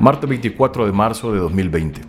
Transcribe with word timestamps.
Martes 0.00 0.30
24 0.30 0.86
de 0.86 0.92
marzo 0.92 1.30
de 1.30 1.40
2020. 1.40 2.00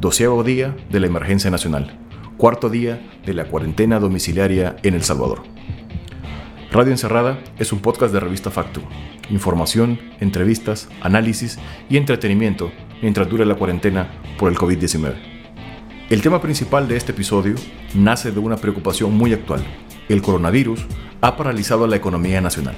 Doceavo 0.00 0.42
día 0.42 0.76
de 0.90 0.98
la 0.98 1.06
emergencia 1.06 1.48
nacional. 1.48 1.96
Cuarto 2.36 2.68
día 2.68 3.08
de 3.24 3.34
la 3.34 3.44
cuarentena 3.44 4.00
domiciliaria 4.00 4.74
en 4.82 4.94
El 4.94 5.04
Salvador. 5.04 5.44
Radio 6.72 6.90
Encerrada 6.90 7.38
es 7.60 7.72
un 7.72 7.78
podcast 7.78 8.12
de 8.12 8.18
revista 8.18 8.50
Factu. 8.50 8.80
Información, 9.30 10.00
entrevistas, 10.18 10.88
análisis 11.02 11.60
y 11.88 11.98
entretenimiento 11.98 12.72
mientras 13.00 13.28
dure 13.28 13.46
la 13.46 13.54
cuarentena 13.54 14.10
por 14.36 14.50
el 14.50 14.58
COVID-19. 14.58 15.14
El 16.10 16.22
tema 16.22 16.42
principal 16.42 16.88
de 16.88 16.96
este 16.96 17.12
episodio 17.12 17.54
nace 17.94 18.32
de 18.32 18.40
una 18.40 18.56
preocupación 18.56 19.16
muy 19.16 19.32
actual. 19.32 19.62
El 20.08 20.20
coronavirus 20.20 20.84
ha 21.20 21.36
paralizado 21.36 21.86
la 21.86 21.94
economía 21.94 22.40
nacional. 22.40 22.76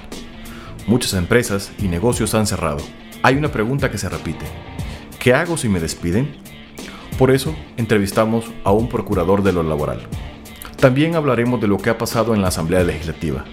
Muchas 0.86 1.14
empresas 1.14 1.72
y 1.78 1.88
negocios 1.88 2.34
han 2.34 2.46
cerrado 2.46 2.82
hay 3.22 3.36
una 3.36 3.52
pregunta 3.52 3.90
que 3.90 3.98
se 3.98 4.08
repite. 4.08 4.44
¿Qué 5.18 5.34
hago 5.34 5.56
si 5.56 5.68
me 5.68 5.80
despiden? 5.80 6.36
Por 7.18 7.30
eso 7.30 7.54
entrevistamos 7.76 8.46
a 8.64 8.72
un 8.72 8.88
procurador 8.88 9.42
de 9.42 9.52
lo 9.52 9.62
laboral. 9.62 10.00
También 10.78 11.14
hablaremos 11.14 11.60
de 11.60 11.68
lo 11.68 11.78
que 11.78 11.90
ha 11.90 11.98
pasado 11.98 12.34
en 12.34 12.42
la 12.42 12.48
Asamblea 12.48 12.82
Legislativa, 12.82 13.44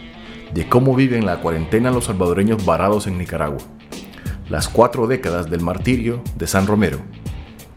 de 0.53 0.67
cómo 0.67 0.95
viven 0.95 1.26
la 1.26 1.42
cuarentena 1.42 1.92
los 1.92 2.06
salvadoreños 2.06 2.66
varados 2.66 3.06
en 3.06 3.20
Nicaragua, 3.20 3.59
las 4.50 4.67
cuatro 4.67 5.06
décadas 5.06 5.50
del 5.50 5.61
martirio 5.61 6.23
de 6.36 6.48
San 6.48 6.66
Romero 6.66 7.00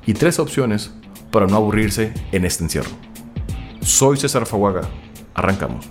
y 0.07 0.15
tres 0.15 0.39
opciones 0.39 0.95
para 1.31 1.47
no 1.47 1.57
aburrirse 1.57 2.15
en 2.33 2.47
este 2.47 2.65
encierro. 2.65 2.91
Soy 3.83 4.17
César 4.17 4.47
Faguaga. 4.47 4.83
Arrancamos. 5.35 5.91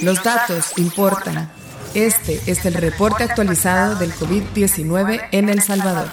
Los 0.00 0.22
datos 0.22 0.78
importan. 0.78 1.50
Este 1.94 2.40
es 2.48 2.66
el 2.66 2.74
reporte 2.74 3.22
actualizado 3.22 3.94
del 3.94 4.12
COVID-19 4.12 5.28
en 5.30 5.48
El 5.48 5.62
Salvador. 5.62 6.08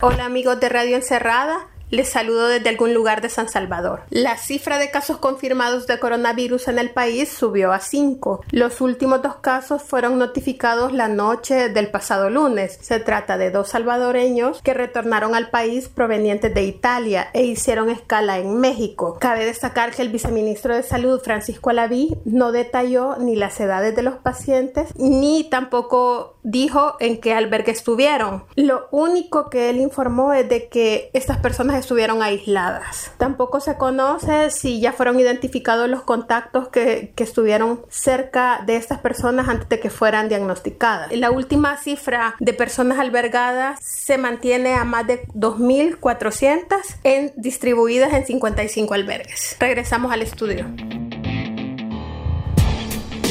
Hola 0.00 0.24
amigos 0.24 0.58
de 0.58 0.70
Radio 0.70 0.96
Encerrada. 0.96 1.68
Les 1.90 2.08
saludo 2.10 2.48
desde 2.48 2.68
algún 2.68 2.92
lugar 2.92 3.22
de 3.22 3.30
San 3.30 3.48
Salvador. 3.48 4.02
La 4.10 4.36
cifra 4.36 4.78
de 4.78 4.90
casos 4.90 5.16
confirmados 5.16 5.86
de 5.86 5.98
coronavirus 5.98 6.68
en 6.68 6.78
el 6.78 6.90
país 6.90 7.30
subió 7.30 7.72
a 7.72 7.80
5. 7.80 8.42
Los 8.50 8.82
últimos 8.82 9.22
dos 9.22 9.36
casos 9.36 9.82
fueron 9.82 10.18
notificados 10.18 10.92
la 10.92 11.08
noche 11.08 11.70
del 11.70 11.90
pasado 11.90 12.28
lunes. 12.28 12.78
Se 12.82 13.00
trata 13.00 13.38
de 13.38 13.50
dos 13.50 13.70
salvadoreños 13.70 14.60
que 14.60 14.74
retornaron 14.74 15.34
al 15.34 15.48
país 15.48 15.88
provenientes 15.88 16.52
de 16.52 16.64
Italia 16.64 17.28
e 17.32 17.44
hicieron 17.44 17.88
escala 17.88 18.38
en 18.38 18.60
México. 18.60 19.16
Cabe 19.18 19.46
destacar 19.46 19.92
que 19.92 20.02
el 20.02 20.10
viceministro 20.10 20.76
de 20.76 20.82
Salud, 20.82 21.22
Francisco 21.22 21.70
Alaví, 21.70 22.18
no 22.26 22.52
detalló 22.52 23.16
ni 23.16 23.34
las 23.34 23.58
edades 23.60 23.96
de 23.96 24.02
los 24.02 24.16
pacientes 24.16 24.90
ni 24.96 25.48
tampoco 25.48 26.36
dijo 26.42 26.96
en 27.00 27.18
qué 27.18 27.32
albergue 27.34 27.72
estuvieron. 27.72 28.44
Lo 28.56 28.88
único 28.90 29.48
que 29.48 29.70
él 29.70 29.78
informó 29.78 30.32
es 30.32 30.48
de 30.48 30.68
que 30.68 31.10
estas 31.12 31.38
personas 31.38 31.77
estuvieron 31.78 32.22
aisladas. 32.22 33.12
Tampoco 33.18 33.60
se 33.60 33.76
conoce 33.76 34.50
si 34.50 34.80
ya 34.80 34.92
fueron 34.92 35.18
identificados 35.20 35.88
los 35.88 36.02
contactos 36.02 36.68
que, 36.68 37.12
que 37.14 37.24
estuvieron 37.24 37.80
cerca 37.88 38.62
de 38.66 38.76
estas 38.76 38.98
personas 38.98 39.48
antes 39.48 39.68
de 39.68 39.80
que 39.80 39.90
fueran 39.90 40.28
diagnosticadas. 40.28 41.12
La 41.12 41.30
última 41.30 41.76
cifra 41.76 42.34
de 42.40 42.52
personas 42.52 42.98
albergadas 42.98 43.78
se 43.82 44.18
mantiene 44.18 44.74
a 44.74 44.84
más 44.84 45.06
de 45.06 45.26
2.400 45.34 46.76
en, 47.04 47.32
distribuidas 47.36 48.12
en 48.12 48.26
55 48.26 48.94
albergues. 48.94 49.56
Regresamos 49.58 50.12
al 50.12 50.22
estudio. 50.22 50.66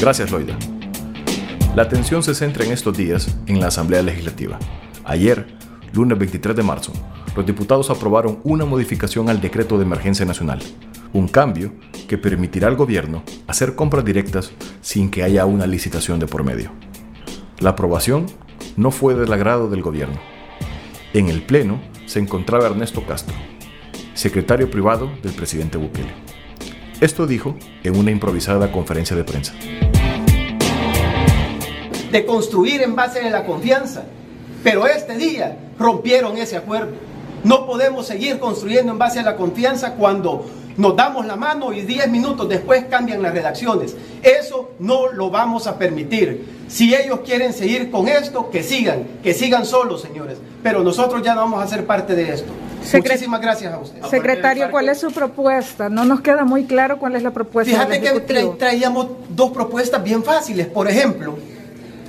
Gracias, 0.00 0.30
Loida. 0.30 0.56
La 1.74 1.82
atención 1.82 2.22
se 2.22 2.34
centra 2.34 2.64
en 2.64 2.72
estos 2.72 2.96
días 2.96 3.36
en 3.46 3.60
la 3.60 3.68
Asamblea 3.68 4.02
Legislativa. 4.02 4.58
Ayer, 5.04 5.46
lunes 5.92 6.18
23 6.18 6.56
de 6.56 6.62
marzo, 6.62 6.92
los 7.38 7.46
diputados 7.46 7.88
aprobaron 7.88 8.40
una 8.42 8.64
modificación 8.64 9.28
al 9.28 9.40
decreto 9.40 9.78
de 9.78 9.84
emergencia 9.84 10.26
nacional, 10.26 10.58
un 11.12 11.28
cambio 11.28 11.70
que 12.08 12.18
permitirá 12.18 12.66
al 12.66 12.74
gobierno 12.74 13.22
hacer 13.46 13.76
compras 13.76 14.04
directas 14.04 14.50
sin 14.80 15.08
que 15.08 15.22
haya 15.22 15.46
una 15.46 15.68
licitación 15.68 16.18
de 16.18 16.26
por 16.26 16.42
medio. 16.42 16.72
La 17.60 17.70
aprobación 17.70 18.26
no 18.76 18.90
fue 18.90 19.14
del 19.14 19.32
agrado 19.32 19.70
del 19.70 19.82
gobierno. 19.82 20.18
En 21.14 21.28
el 21.28 21.42
Pleno 21.42 21.80
se 22.06 22.18
encontraba 22.18 22.66
Ernesto 22.66 23.06
Castro, 23.06 23.36
secretario 24.14 24.68
privado 24.68 25.08
del 25.22 25.32
presidente 25.32 25.78
Bukele. 25.78 26.10
Esto 27.00 27.24
dijo 27.28 27.54
en 27.84 27.96
una 27.96 28.10
improvisada 28.10 28.72
conferencia 28.72 29.14
de 29.14 29.22
prensa. 29.22 29.54
De 32.10 32.26
construir 32.26 32.82
en 32.82 32.96
base 32.96 33.24
en 33.24 33.30
la 33.30 33.44
confianza. 33.44 34.06
Pero 34.64 34.88
este 34.88 35.16
día 35.16 35.56
rompieron 35.78 36.36
ese 36.36 36.56
acuerdo. 36.56 37.07
No 37.44 37.66
podemos 37.66 38.06
seguir 38.06 38.38
construyendo 38.38 38.92
en 38.92 38.98
base 38.98 39.20
a 39.20 39.22
la 39.22 39.36
confianza 39.36 39.94
cuando 39.94 40.44
nos 40.78 40.94
damos 40.94 41.26
la 41.26 41.36
mano 41.36 41.72
y 41.72 41.82
10 41.82 42.08
minutos 42.08 42.48
después 42.48 42.84
cambian 42.88 43.20
las 43.20 43.32
redacciones. 43.32 43.96
Eso 44.22 44.70
no 44.78 45.10
lo 45.12 45.28
vamos 45.28 45.66
a 45.66 45.76
permitir. 45.76 46.64
Si 46.68 46.94
ellos 46.94 47.20
quieren 47.24 47.52
seguir 47.52 47.90
con 47.90 48.06
esto, 48.06 48.48
que 48.50 48.62
sigan, 48.62 49.04
que 49.22 49.34
sigan 49.34 49.66
solos, 49.66 50.02
señores. 50.02 50.38
Pero 50.62 50.84
nosotros 50.84 51.22
ya 51.22 51.34
no 51.34 51.42
vamos 51.42 51.64
a 51.64 51.66
ser 51.66 51.84
parte 51.84 52.14
de 52.14 52.32
esto. 52.32 52.52
Muchísimas 52.92 53.40
gracias 53.40 53.74
a 53.74 53.78
ustedes. 53.78 54.08
Secretario, 54.08 54.70
¿cuál 54.70 54.88
es 54.88 54.98
su 54.98 55.10
propuesta? 55.10 55.88
No 55.88 56.04
nos 56.04 56.20
queda 56.20 56.44
muy 56.44 56.64
claro 56.64 56.98
cuál 56.98 57.16
es 57.16 57.24
la 57.24 57.32
propuesta. 57.32 57.72
Fíjate 57.72 58.00
que 58.00 58.54
traíamos 58.56 59.08
dos 59.30 59.50
propuestas 59.50 60.02
bien 60.04 60.22
fáciles. 60.22 60.68
Por 60.68 60.88
ejemplo, 60.88 61.36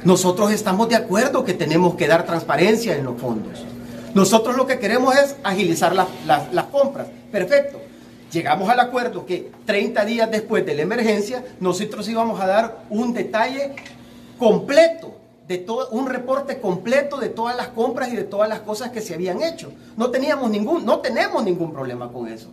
nosotros 0.03 0.51
estamos 0.51 0.89
de 0.89 0.95
acuerdo 0.95 1.43
que 1.43 1.53
tenemos 1.53 1.95
que 1.95 2.07
dar 2.07 2.23
transparencia 2.23 2.95
en 2.95 3.05
los 3.05 3.19
fondos. 3.19 3.65
Nosotros 4.13 4.55
lo 4.55 4.65
que 4.65 4.79
queremos 4.79 5.15
es 5.15 5.35
agilizar 5.43 5.93
las 5.93 6.65
compras. 6.71 7.07
Perfecto. 7.31 7.79
Llegamos 8.31 8.69
al 8.69 8.79
acuerdo 8.79 9.25
que 9.25 9.51
30 9.65 10.05
días 10.05 10.29
después 10.29 10.65
de 10.65 10.75
la 10.75 10.83
emergencia, 10.83 11.43
nosotros 11.59 12.07
íbamos 12.07 12.39
a 12.39 12.45
dar 12.45 12.83
un 12.89 13.13
detalle 13.13 13.73
completo, 14.37 15.15
de 15.47 15.57
todo, 15.57 15.89
un 15.89 16.07
reporte 16.07 16.59
completo 16.59 17.17
de 17.17 17.29
todas 17.29 17.57
las 17.57 17.69
compras 17.69 18.13
y 18.13 18.15
de 18.15 18.23
todas 18.23 18.47
las 18.47 18.59
cosas 18.59 18.91
que 18.91 19.01
se 19.01 19.15
habían 19.15 19.41
hecho. 19.41 19.71
No 19.97 20.11
teníamos 20.11 20.51
ningún, 20.51 20.85
no 20.85 20.99
tenemos 20.99 21.43
ningún 21.43 21.73
problema 21.73 22.11
con 22.11 22.27
eso. 22.27 22.49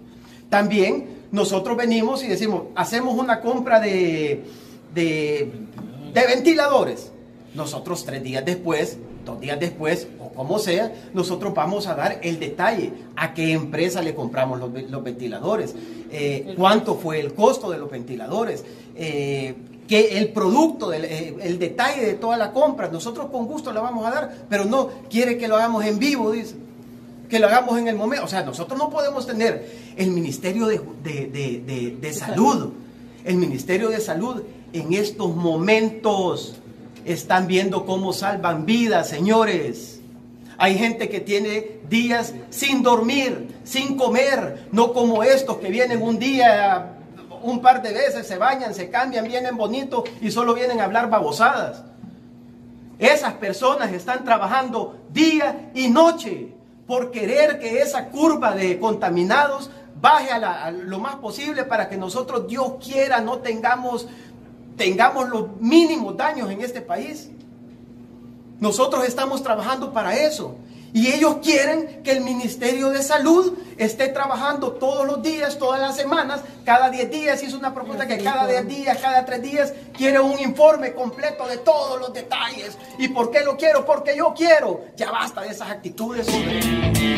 También 0.49 1.27
nosotros 1.31 1.77
venimos 1.77 2.23
y 2.25 2.29
decimos, 2.29 2.63
hacemos 2.75 3.15
una 3.19 3.41
compra 3.41 3.81
de, 3.81 4.45
ventiladores. 6.15 7.13
Nosotros 7.55 8.05
tres 8.05 8.23
días 8.23 8.45
después, 8.45 8.97
dos 9.27 9.41
días 9.41 9.61
después, 9.61 10.09
como 10.35 10.59
sea, 10.59 10.95
nosotros 11.13 11.53
vamos 11.53 11.87
a 11.87 11.95
dar 11.95 12.21
el 12.23 12.39
detalle 12.39 12.93
a 13.17 13.35
qué 13.35 13.53
empresa 13.53 14.01
le 14.01 14.15
compramos 14.15 14.59
los, 14.59 15.03
ventiladores, 15.03 15.75
eh, 16.11 16.55
cuánto 16.57 16.95
fue 16.95 17.21
el 17.21 17.35
costo 17.35 17.71
de 17.71 17.77
los 17.77 17.91
ventiladores, 17.91 18.65
eh, 18.95 19.55
que 19.87 20.19
el 20.19 20.29
producto, 20.29 20.93
eh, 20.93 21.37
el 21.43 21.59
detalle 21.59 22.07
de 22.07 22.15
toda 22.15 22.39
la 22.39 22.53
compra, 22.53 22.89
nosotros 22.89 23.27
con 23.31 23.47
gusto 23.47 23.73
la 23.73 23.81
vamos 23.81 24.07
a 24.07 24.11
dar, 24.11 24.37
pero 24.49 24.65
no 24.65 24.89
quiere 25.11 25.37
que 25.37 25.49
lo 25.49 25.57
hagamos 25.57 25.85
en 25.85 25.99
vivo, 25.99 26.33
dice, 26.33 26.55
que 27.29 27.39
lo 27.41 27.49
hagamos 27.49 27.79
en 27.79 27.89
el 27.89 27.97
momento. 27.97 28.25
O 28.25 28.29
sea, 28.29 28.45
nosotros 28.45 28.79
no 28.79 28.89
podemos 28.89 29.27
tener 29.27 29.69
el 29.97 30.11
Ministerio 30.13 30.69
de, 30.69 30.81
de 32.01 32.13
Salud, 32.13 32.73
el 33.25 33.37
Ministerio 33.37 33.89
de 33.89 34.01
Salud 34.01 34.43
en 34.73 34.93
estos 34.93 35.35
momentos. 35.35 36.57
Están 37.07 37.47
viendo 37.47 37.87
cómo 37.87 38.13
salvan 38.13 38.67
vidas, 38.67 39.09
señores. 39.09 40.01
Hay 40.59 40.77
gente 40.77 41.09
que 41.09 41.21
tiene 41.21 41.79
días 41.89 42.35
sin 42.51 42.83
dormir, 42.83 43.49
sin 43.65 43.97
comer, 43.97 44.67
no 44.73 44.93
como 44.93 45.23
estos 45.23 45.59
que 45.59 45.69
vienen 45.71 46.03
un 46.03 46.19
día, 46.19 46.97
un 47.43 47.61
par 47.61 47.81
de 47.83 47.93
veces, 47.93 48.27
se 48.27 48.39
bañan, 48.39 48.75
se 48.75 48.91
cambian, 48.91 49.27
vienen 49.29 49.57
bonitos 49.57 50.05
y 50.21 50.31
solo 50.31 50.53
vienen 50.55 50.81
a 50.81 50.85
hablar 50.85 51.09
babosadas. 51.09 51.85
Esas 52.99 53.35
personas 53.35 53.93
están 53.93 54.25
trabajando 54.25 54.99
día 55.13 55.71
y 55.75 55.89
noche 55.89 56.49
por 56.87 57.11
querer 57.11 57.59
que 57.61 57.83
esa 57.83 58.07
curva 58.09 58.55
de 58.55 58.79
contaminados 58.79 59.71
baje 60.01 60.31
a, 60.31 60.39
la- 60.39 60.71
lo 60.71 60.99
más 60.99 61.17
posible 61.17 61.65
para 61.65 61.89
que 61.89 61.97
nosotros, 61.99 62.49
Dios 62.49 62.75
quiera, 62.83 63.21
no 63.21 63.39
tengamos, 63.39 64.09
tengamos 64.77 65.29
los 65.29 65.61
mínimos 65.61 66.17
daños 66.17 66.51
en 66.51 66.61
este 66.61 66.81
país. 66.81 67.31
Nosotros 68.61 69.07
estamos 69.07 69.43
trabajando 69.43 69.93
para 69.93 70.17
eso. 70.17 70.57
Y 70.93 71.13
ellos 71.13 71.39
quieren 71.43 72.03
que 72.03 72.13
el 72.13 72.23
Ministerio 72.23 72.89
de 72.89 73.03
Salud 73.03 73.53
esté 73.77 74.09
trabajando 74.09 74.73
todos 74.73 75.07
los 75.07 75.23
días, 75.23 75.59
todas 75.59 75.79
las 75.79 75.95
semanas, 75.95 76.41
cada 76.65 76.89
10 76.89 77.11
días. 77.11 77.43
Hizo 77.43 77.59
una 77.59 77.75
propuesta 77.75 78.07
que 78.07 78.17
cada 78.17 78.47
10 78.47 78.67
días, 78.67 78.97
cada 79.03 79.27
3 79.27 79.43
días, 79.43 79.75
quiere 79.93 80.21
un 80.21 80.39
informe 80.39 80.95
completo 80.95 81.47
de 81.47 81.59
todos 81.59 82.01
los 82.01 82.15
detalles. 82.15 82.79
¿Y 82.99 83.09
por 83.09 83.31
qué 83.31 83.43
lo 83.43 83.59
quiero? 83.59 83.85
Porque 83.85 84.17
yo 84.17 84.33
quiero. 84.35 84.85
Ya 84.97 85.11
basta 85.11 85.43
de 85.43 85.49
esas 85.49 85.69
actitudes, 85.69 86.27
hombre. 86.29 87.16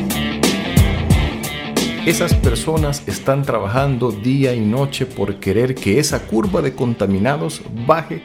Esas 2.09 2.33
personas 2.33 3.03
están 3.07 3.43
trabajando 3.43 4.11
día 4.11 4.55
y 4.55 4.61
noche 4.61 5.05
por 5.05 5.41
querer 5.41 5.75
que 5.75 5.99
esa 5.99 6.27
curva 6.27 6.63
de 6.63 6.75
contaminados 6.75 7.61
baje 7.87 8.23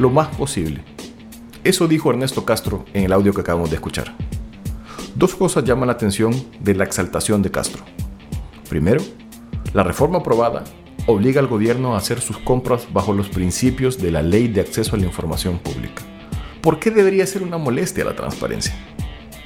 lo 0.00 0.10
más 0.10 0.34
posible. 0.34 0.82
Eso 1.62 1.86
dijo 1.86 2.10
Ernesto 2.10 2.44
Castro 2.44 2.86
en 2.92 3.04
el 3.04 3.12
audio 3.12 3.32
que 3.32 3.42
acabamos 3.42 3.70
de 3.70 3.76
escuchar. 3.76 4.16
Dos 5.14 5.36
cosas 5.36 5.62
llaman 5.62 5.86
la 5.86 5.92
atención 5.92 6.32
de 6.58 6.74
la 6.74 6.82
exaltación 6.82 7.40
de 7.40 7.52
Castro. 7.52 7.84
Primero, 8.68 9.00
la 9.74 9.84
reforma 9.84 10.18
aprobada 10.18 10.64
obliga 11.06 11.40
al 11.40 11.46
gobierno 11.46 11.94
a 11.94 11.98
hacer 11.98 12.20
sus 12.20 12.38
compras 12.38 12.88
bajo 12.92 13.12
los 13.12 13.28
principios 13.28 13.98
de 13.98 14.10
la 14.10 14.22
Ley 14.22 14.48
de 14.48 14.62
Acceso 14.62 14.96
a 14.96 14.98
la 14.98 15.06
Información 15.06 15.60
Pública. 15.60 16.02
¿Por 16.60 16.80
qué 16.80 16.90
debería 16.90 17.24
ser 17.28 17.44
una 17.44 17.58
molestia 17.58 18.04
la 18.04 18.16
transparencia? 18.16 18.74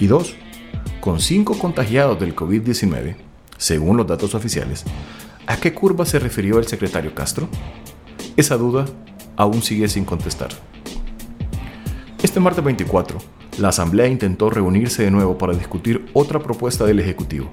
Y 0.01 0.07
dos, 0.07 0.37
con 1.03 1.21
cinco 1.21 1.59
contagiados 1.59 2.19
del 2.19 2.35
COVID-19, 2.35 3.17
según 3.57 3.97
los 3.97 4.07
datos 4.07 4.35
oficiales, 4.35 4.85
¿a 5.47 5.57
qué 5.57 5.75
curva 5.75 6.05
se 6.07 6.19
refirió 6.19 6.59
el 6.59 6.67
secretario 6.67 7.15
Castro? 7.15 7.49
Esa 8.37 8.57
duda 8.57 8.87
aún 9.37 9.63
sigue 9.63 9.89
sin 9.89 10.05
contestar. 10.05 10.51
Este 12.23 12.41
martes 12.41 12.65
24, 12.65 13.19
la 13.59 13.69
Asamblea 13.69 14.07
intentó 14.07 14.51
reunirse 14.51 15.05
de 15.05 15.11
nuevo 15.11 15.39
para 15.39 15.53
discutir 15.53 16.07
otra 16.15 16.41
propuesta 16.41 16.87
del 16.87 16.99
Ejecutivo. 16.99 17.49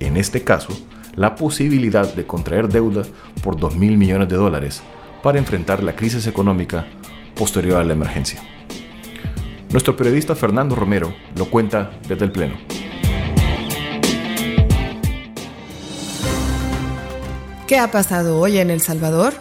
En 0.00 0.16
este 0.16 0.42
caso, 0.42 0.70
la 1.14 1.34
posibilidad 1.34 2.14
de 2.14 2.26
contraer 2.26 2.68
deuda 2.68 3.02
por 3.42 3.58
2 3.58 3.76
mil 3.76 3.98
millones 3.98 4.28
de 4.28 4.36
dólares 4.36 4.82
para 5.22 5.38
enfrentar 5.38 5.82
la 5.82 5.96
crisis 5.96 6.26
económica 6.26 6.86
posterior 7.34 7.80
a 7.80 7.84
la 7.84 7.92
emergencia. 7.92 8.40
Nuestro 9.70 9.96
periodista 9.96 10.34
Fernando 10.34 10.74
Romero 10.74 11.12
lo 11.36 11.46
cuenta 11.50 11.90
desde 12.08 12.24
el 12.24 12.32
Pleno. 12.32 12.54
¿Qué 17.68 17.78
ha 17.78 17.90
pasado 17.90 18.40
hoy 18.40 18.56
en 18.56 18.70
El 18.70 18.80
Salvador? 18.80 19.34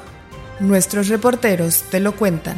Nuestros 0.60 1.08
reporteros 1.08 1.84
te 1.84 2.02
lo 2.02 2.14
cuentan. 2.14 2.58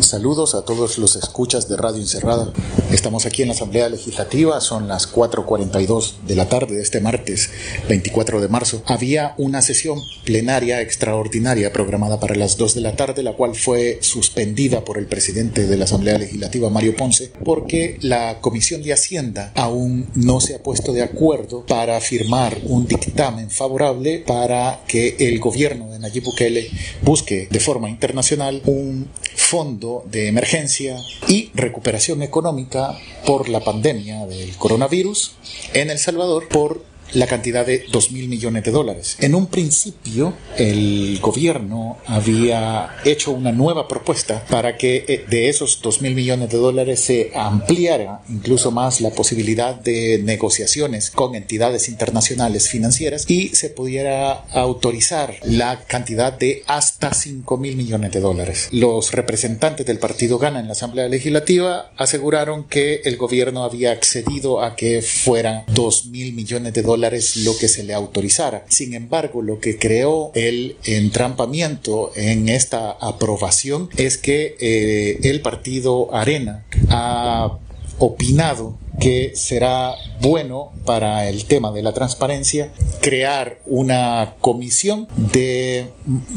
Saludos 0.00 0.54
a 0.54 0.64
todos 0.64 0.98
los 0.98 1.16
escuchas 1.16 1.68
de 1.68 1.76
Radio 1.76 2.00
Encerrada. 2.00 2.52
Estamos 2.90 3.26
aquí 3.26 3.42
en 3.42 3.48
la 3.48 3.54
Asamblea 3.54 3.88
Legislativa, 3.88 4.60
son 4.60 4.88
las 4.88 5.12
4.42 5.12 6.14
de 6.26 6.34
la 6.34 6.48
tarde 6.48 6.74
de 6.74 6.82
este 6.82 7.00
martes 7.00 7.50
24 7.88 8.40
de 8.40 8.48
marzo. 8.48 8.82
Había 8.86 9.34
una 9.38 9.62
sesión 9.62 9.98
plenaria 10.24 10.80
extraordinaria 10.80 11.72
programada 11.72 12.18
para 12.18 12.34
las 12.34 12.56
2 12.56 12.74
de 12.74 12.80
la 12.80 12.96
tarde, 12.96 13.22
la 13.22 13.34
cual 13.34 13.54
fue 13.54 13.98
suspendida 14.02 14.84
por 14.84 14.98
el 14.98 15.06
presidente 15.06 15.66
de 15.66 15.76
la 15.76 15.84
Asamblea 15.84 16.18
Legislativa, 16.18 16.68
Mario 16.70 16.96
Ponce, 16.96 17.30
porque 17.44 17.98
la 18.00 18.40
Comisión 18.40 18.82
de 18.82 18.92
Hacienda 18.92 19.52
aún 19.54 20.08
no 20.14 20.40
se 20.40 20.56
ha 20.56 20.62
puesto 20.62 20.92
de 20.92 21.02
acuerdo 21.02 21.64
para 21.66 22.00
firmar 22.00 22.58
un 22.64 22.86
dictamen 22.86 23.50
favorable 23.50 24.24
para 24.26 24.80
que 24.86 25.16
el 25.20 25.38
gobierno 25.38 25.90
de 25.90 25.98
Nayib 25.98 26.24
Bukele 26.24 26.68
busque 27.02 27.48
de 27.50 27.60
forma 27.60 27.88
internacional 27.88 28.62
un 28.66 29.08
fondo 29.36 29.69
de 29.78 30.26
emergencia 30.26 30.96
y 31.28 31.50
recuperación 31.54 32.22
económica 32.22 32.98
por 33.24 33.48
la 33.48 33.60
pandemia 33.60 34.26
del 34.26 34.56
coronavirus 34.56 35.36
en 35.74 35.90
El 35.90 35.98
Salvador 35.98 36.48
por 36.48 36.82
la 37.12 37.26
cantidad 37.26 37.66
de 37.66 37.84
2 37.90 38.12
mil 38.12 38.28
millones 38.28 38.64
de 38.64 38.70
dólares. 38.70 39.16
En 39.20 39.34
un 39.34 39.46
principio, 39.46 40.34
el 40.56 41.18
gobierno 41.20 41.98
había 42.06 42.96
hecho 43.04 43.32
una 43.32 43.52
nueva 43.52 43.88
propuesta 43.88 44.44
para 44.48 44.76
que 44.76 45.04
eh, 45.08 45.24
de 45.28 45.48
esos 45.48 45.80
2 45.82 46.02
mil 46.02 46.14
millones 46.14 46.50
de 46.50 46.58
dólares 46.58 47.00
se 47.00 47.32
ampliara 47.34 48.22
incluso 48.28 48.70
más 48.70 49.00
la 49.00 49.10
posibilidad 49.10 49.74
de 49.74 50.20
negociaciones 50.22 51.10
con 51.10 51.34
entidades 51.34 51.88
internacionales 51.88 52.68
financieras 52.68 53.24
y 53.28 53.48
se 53.48 53.70
pudiera 53.70 54.32
autorizar 54.52 55.34
la 55.42 55.80
cantidad 55.86 56.32
de 56.32 56.62
hasta 56.66 57.12
5 57.12 57.56
mil 57.56 57.76
millones 57.76 58.12
de 58.12 58.20
dólares. 58.20 58.68
Los 58.72 59.12
representantes 59.12 59.86
del 59.86 59.98
partido 59.98 60.38
Gana 60.38 60.60
en 60.60 60.66
la 60.66 60.72
Asamblea 60.72 61.08
Legislativa 61.08 61.90
aseguraron 61.96 62.64
que 62.64 63.02
el 63.04 63.16
gobierno 63.16 63.64
había 63.64 63.92
accedido 63.92 64.62
a 64.62 64.76
que 64.76 65.02
fueran 65.02 65.64
2 65.74 66.06
mil 66.06 66.32
millones 66.34 66.72
de 66.72 66.82
dólares 66.82 66.99
lo 67.00 67.56
que 67.58 67.68
se 67.68 67.82
le 67.82 67.94
autorizara. 67.94 68.64
Sin 68.68 68.94
embargo, 68.94 69.42
lo 69.42 69.60
que 69.60 69.78
creó 69.78 70.30
el 70.34 70.76
entrampamiento 70.84 72.12
en 72.16 72.48
esta 72.48 72.90
aprobación 72.90 73.88
es 73.96 74.18
que 74.18 74.56
eh, 74.60 75.18
el 75.22 75.40
partido 75.40 76.14
Arena 76.14 76.64
ha 76.88 77.58
opinado 78.00 78.76
que 78.98 79.32
será 79.34 79.94
bueno 80.20 80.72
para 80.84 81.28
el 81.28 81.44
tema 81.44 81.70
de 81.70 81.82
la 81.82 81.92
transparencia 81.92 82.72
crear 83.00 83.60
una 83.66 84.34
comisión 84.40 85.06
de, 85.16 85.88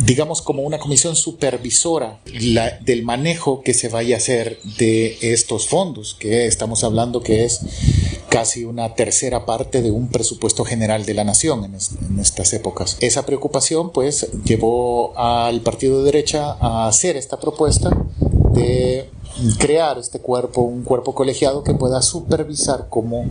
digamos, 0.06 0.42
como 0.42 0.63
una 0.63 0.77
comisión 0.77 1.15
supervisora 1.15 2.19
del 2.81 3.04
manejo 3.04 3.62
que 3.63 3.74
se 3.74 3.89
vaya 3.89 4.15
a 4.15 4.18
hacer 4.18 4.60
de 4.77 5.18
estos 5.21 5.68
fondos, 5.68 6.15
que 6.18 6.45
estamos 6.45 6.83
hablando 6.83 7.21
que 7.21 7.44
es 7.44 7.62
casi 8.30 8.63
una 8.63 8.95
tercera 8.95 9.45
parte 9.45 9.81
de 9.81 9.92
un 9.92 10.09
presupuesto 10.09 10.63
general 10.63 11.06
de 11.06 11.13
la 11.13 11.24
nación 11.24 11.66
en, 11.66 11.75
en 11.75 12.19
estas 12.19 12.54
épocas. 12.54 12.98
Esa 13.01 13.25
preocupación, 13.25 13.92
pues, 13.92 14.27
llevó 14.45 15.18
al 15.18 15.62
partido 15.62 16.00
de 16.00 16.06
derecha 16.06 16.57
a 16.59 16.88
hacer 16.88 17.18
esta 17.18 17.39
propuesta 17.39 17.89
de 18.54 19.09
crear 19.57 19.97
este 19.97 20.19
cuerpo, 20.19 20.62
un 20.62 20.83
cuerpo 20.83 21.13
colegiado 21.15 21.63
que 21.63 21.74
pueda 21.74 22.01
supervisar 22.01 22.88
cómo 22.89 23.25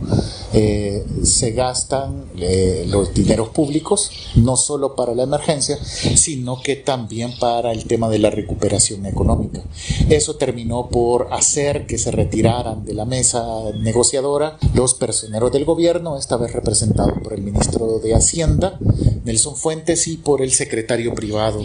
eh, 0.53 1.05
se 1.23 1.51
gastan 1.51 2.25
eh, 2.37 2.85
los 2.87 3.13
dineros 3.13 3.49
públicos, 3.49 4.11
no 4.35 4.57
solo 4.57 4.95
para 4.95 5.15
la 5.15 5.23
emergencia, 5.23 5.77
sino 5.83 6.61
que 6.61 6.75
también 6.75 7.37
para 7.39 7.71
el 7.71 7.85
tema 7.85 8.09
de 8.09 8.19
la 8.19 8.29
recuperación 8.29 9.05
económica. 9.05 9.61
Eso 10.09 10.35
terminó 10.35 10.89
por 10.89 11.29
hacer 11.31 11.85
que 11.85 11.97
se 11.97 12.11
retiraran 12.11 12.85
de 12.85 12.93
la 12.93 13.05
mesa 13.05 13.45
negociadora 13.79 14.57
los 14.73 14.93
personeros 14.93 15.51
del 15.51 15.65
gobierno, 15.65 16.17
esta 16.17 16.37
vez 16.37 16.53
representados 16.53 17.13
por 17.23 17.33
el 17.33 17.41
ministro 17.41 17.99
de 17.99 18.13
Hacienda, 18.13 18.77
Nelson 19.23 19.55
Fuentes, 19.55 20.07
y 20.07 20.17
por 20.17 20.41
el 20.41 20.51
secretario 20.51 21.13
privado 21.13 21.61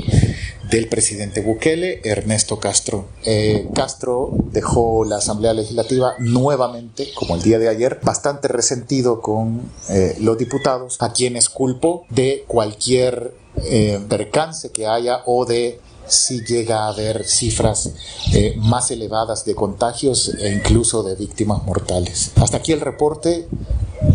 del 0.70 0.88
presidente 0.88 1.40
Bukele, 1.40 2.00
Ernesto 2.04 2.58
Castro. 2.58 3.08
Eh, 3.24 3.68
Castro 3.74 4.30
dejó 4.52 5.04
la 5.04 5.16
Asamblea 5.16 5.54
Legislativa 5.54 6.14
nuevamente, 6.18 7.08
como 7.14 7.36
el 7.36 7.42
día 7.42 7.58
de 7.58 7.68
ayer, 7.68 8.00
bastante 8.02 8.48
resentido 8.48 9.20
con 9.20 9.62
eh, 9.88 10.16
los 10.20 10.38
diputados, 10.38 10.96
a 11.00 11.12
quienes 11.12 11.48
culpó 11.48 12.04
de 12.10 12.44
cualquier 12.46 13.34
eh, 13.64 14.00
percance 14.08 14.70
que 14.70 14.86
haya 14.86 15.22
o 15.26 15.44
de 15.44 15.80
si 16.06 16.44
llega 16.44 16.84
a 16.84 16.88
haber 16.88 17.24
cifras 17.24 17.92
eh, 18.32 18.54
más 18.56 18.90
elevadas 18.90 19.44
de 19.44 19.54
contagios 19.54 20.34
e 20.40 20.52
incluso 20.52 21.02
de 21.02 21.14
víctimas 21.14 21.62
mortales. 21.64 22.32
Hasta 22.36 22.58
aquí 22.58 22.72
el 22.72 22.80
reporte. 22.80 23.46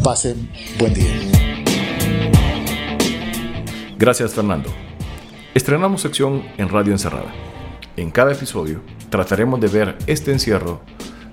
Pasen 0.04 0.50
buen 0.80 0.94
día. 0.94 1.14
Gracias 3.98 4.32
Fernando. 4.34 4.70
Estrenamos 5.54 6.02
sección 6.02 6.44
en 6.58 6.68
Radio 6.68 6.94
Encerrada. 6.94 7.32
En 7.96 8.10
cada 8.10 8.32
episodio 8.32 8.82
trataremos 9.12 9.62
de 9.62 9.68
ver 9.68 9.98
este 10.08 10.32
encierro 10.32 10.82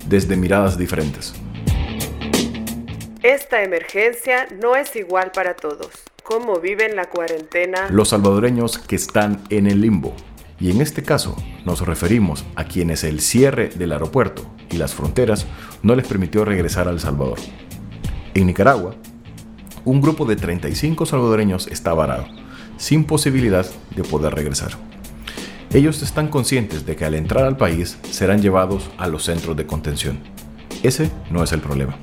desde 0.06 0.36
miradas 0.36 0.76
diferentes. 0.76 1.32
Esta 3.22 3.62
emergencia 3.62 4.46
no 4.60 4.76
es 4.76 4.94
igual 4.94 5.32
para 5.32 5.54
todos. 5.54 5.88
¿Cómo 6.22 6.60
viven 6.60 6.96
la 6.96 7.08
cuarentena? 7.08 7.88
Los 7.88 8.10
salvadoreños 8.10 8.78
que 8.78 8.96
están 8.96 9.42
en 9.48 9.66
el 9.66 9.80
limbo. 9.80 10.14
Y 10.58 10.70
en 10.70 10.82
este 10.82 11.02
caso 11.02 11.34
nos 11.64 11.86
referimos 11.86 12.44
a 12.56 12.64
quienes 12.64 13.04
el 13.04 13.20
cierre 13.20 13.70
del 13.70 13.92
aeropuerto 13.92 14.42
y 14.70 14.76
las 14.76 14.94
fronteras 14.94 15.46
no 15.82 15.94
les 15.94 16.06
permitió 16.06 16.44
regresar 16.44 16.88
a 16.88 16.90
El 16.90 17.00
Salvador. 17.00 17.38
En 18.34 18.48
Nicaragua, 18.48 18.94
un 19.86 20.02
grupo 20.02 20.26
de 20.26 20.36
35 20.36 21.06
salvadoreños 21.06 21.68
está 21.68 21.94
varado, 21.94 22.26
sin 22.80 23.04
posibilidad 23.04 23.66
de 23.94 24.02
poder 24.02 24.34
regresar. 24.34 24.70
Ellos 25.72 26.02
están 26.02 26.28
conscientes 26.28 26.86
de 26.86 26.96
que 26.96 27.04
al 27.04 27.14
entrar 27.14 27.44
al 27.44 27.58
país 27.58 27.98
serán 28.10 28.40
llevados 28.40 28.90
a 28.96 29.06
los 29.06 29.24
centros 29.24 29.54
de 29.56 29.66
contención. 29.66 30.18
Ese 30.82 31.10
no 31.30 31.44
es 31.44 31.52
el 31.52 31.60
problema. 31.60 31.96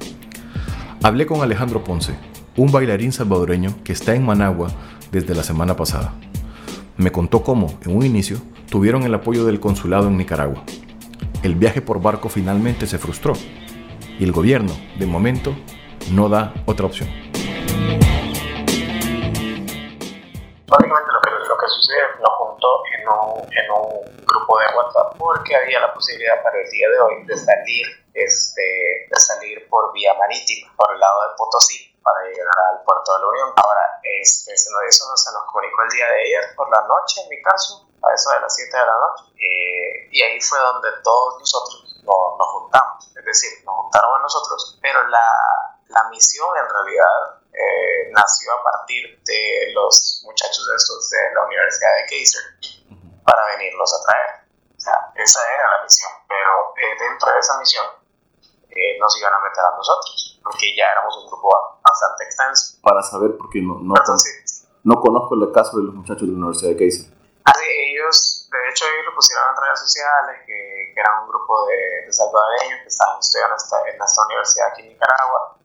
Hablé 1.01 1.25
con 1.25 1.41
Alejandro 1.41 1.83
Ponce, 1.83 2.13
un 2.55 2.71
bailarín 2.71 3.11
salvadoreño 3.11 3.73
que 3.83 3.91
está 3.91 4.13
en 4.13 4.23
Managua 4.23 4.71
desde 5.11 5.33
la 5.33 5.43
semana 5.43 5.75
pasada. 5.75 6.13
Me 6.95 7.11
contó 7.11 7.41
cómo, 7.41 7.79
en 7.83 7.95
un 7.95 8.05
inicio, 8.05 8.37
tuvieron 8.69 9.01
el 9.01 9.15
apoyo 9.15 9.45
del 9.45 9.59
consulado 9.59 10.07
en 10.07 10.17
Nicaragua. 10.17 10.63
El 11.41 11.55
viaje 11.55 11.81
por 11.81 12.01
barco 12.01 12.29
finalmente 12.29 12.85
se 12.85 12.99
frustró 12.99 13.33
y 14.19 14.23
el 14.23 14.31
gobierno, 14.31 14.73
de 14.99 15.07
momento, 15.07 15.55
no 16.13 16.29
da 16.29 16.53
otra 16.65 16.85
opción. 16.85 17.09
Básicamente 20.67 21.11
lo 21.13 21.21
que, 21.21 21.31
lo 21.47 21.57
que 21.57 21.67
sucede 21.69 22.03
nos 22.19 22.33
juntó 22.35 22.83
en 22.91 23.07
un, 23.07 23.39
en 23.55 23.71
un 23.71 24.25
grupo 24.25 24.59
de 24.59 24.75
WhatsApp 24.75 25.15
porque 25.17 25.55
había 25.55 25.79
la 25.79 25.93
posibilidad 25.93 26.43
para 26.43 26.59
el 26.59 26.69
día 26.69 26.89
de 26.89 26.99
hoy 26.99 27.23
de 27.25 27.37
salir, 27.37 27.87
este, 28.13 29.07
de 29.09 29.19
salir 29.19 29.69
por 29.69 29.93
vía 29.93 30.13
marítima, 30.15 30.73
por 30.75 30.91
el 30.91 30.99
lado 30.99 31.29
de 31.29 31.35
Potosí, 31.37 31.95
para 32.03 32.19
llegar 32.27 32.51
al 32.71 32.83
puerto 32.83 33.13
de 33.15 33.19
la 33.19 33.27
Unión. 33.27 33.49
Ahora, 33.55 33.99
este, 34.03 34.53
eso 34.53 35.15
se 35.15 35.31
nos 35.31 35.43
comunicó 35.45 35.83
el 35.83 35.89
día 35.89 36.07
de 36.07 36.21
ayer 36.21 36.55
por 36.55 36.69
la 36.69 36.81
noche, 36.85 37.21
en 37.23 37.29
mi 37.29 37.41
caso, 37.41 37.87
a 38.03 38.13
eso 38.13 38.29
de 38.31 38.39
las 38.41 38.53
7 38.53 38.77
de 38.77 38.85
la 38.85 38.97
noche. 38.99 39.23
Eh, 39.39 40.09
y 40.11 40.21
ahí 40.21 40.41
fue 40.41 40.59
donde 40.59 40.89
todos 41.01 41.39
nosotros 41.39 42.03
nos, 42.03 42.37
nos, 42.37 42.47
juntamos, 42.47 43.07
es 43.15 43.23
decir, 43.23 43.51
nos 43.63 43.75
juntaron 43.75 44.19
a 44.19 44.23
nosotros. 44.23 44.79
Pero 44.81 45.07
la, 45.07 45.27
la 45.87 46.03
misión 46.09 46.49
en 46.57 46.69
realidad 46.69 47.36
eh, 47.57 48.09
nació 48.11 48.53
a 48.53 48.63
partir 48.63 49.19
de 49.25 49.73
los 49.73 50.21
muchachos 50.23 50.67
de 50.67 50.75
estos 50.75 51.09
de 51.09 51.33
la 51.33 51.45
Universidad 51.45 51.95
de 51.97 52.05
Kaiser 52.05 52.43
para 53.25 53.45
venirlos 53.57 53.93
a 53.93 54.03
traer. 54.05 54.47
O 54.77 54.79
sea, 54.79 55.11
esa 55.15 55.39
era 55.53 55.77
la 55.77 55.83
misión. 55.83 56.11
Pero 56.27 56.73
eh, 56.77 56.95
dentro 56.99 57.33
de 57.33 57.39
esa 57.39 57.57
misión 57.59 57.85
nos 58.99 59.19
iban 59.19 59.33
a 59.33 59.39
meter 59.39 59.63
a 59.65 59.75
nosotros, 59.75 60.39
porque 60.43 60.75
ya 60.75 60.85
éramos 60.85 61.17
un 61.17 61.25
grupo 61.25 61.49
bastante 61.81 62.25
extenso. 62.25 62.77
Para 62.83 63.01
saber, 63.01 63.35
porque 63.37 63.59
no, 63.59 63.79
no, 63.81 63.93
no 64.83 65.01
conozco 65.01 65.35
el 65.35 65.51
caso 65.51 65.77
de 65.77 65.83
los 65.83 65.95
muchachos 65.95 66.21
de 66.21 66.33
la 66.33 66.37
Universidad 66.37 66.71
de 66.71 66.77
Kaiser. 66.77 67.17
Ah, 67.45 67.53
ellos, 67.57 68.47
de 68.51 68.69
hecho, 68.69 68.85
ellos 68.85 69.05
lo 69.07 69.15
pusieron 69.15 69.43
en 69.49 69.63
redes 69.63 69.79
sociales, 69.79 70.35
que, 70.45 70.91
que 70.93 70.99
eran 70.99 71.23
un 71.23 71.29
grupo 71.29 71.65
de, 71.67 72.05
de, 72.05 72.13
salvadoreños 72.13 72.81
que 72.83 72.89
estaban 72.89 73.19
estudiando 73.19 73.55
en 73.55 74.01
esta 74.01 74.25
universidad 74.25 74.67
aquí 74.67 74.81
en 74.83 74.89
Nicaragua. 74.89 75.56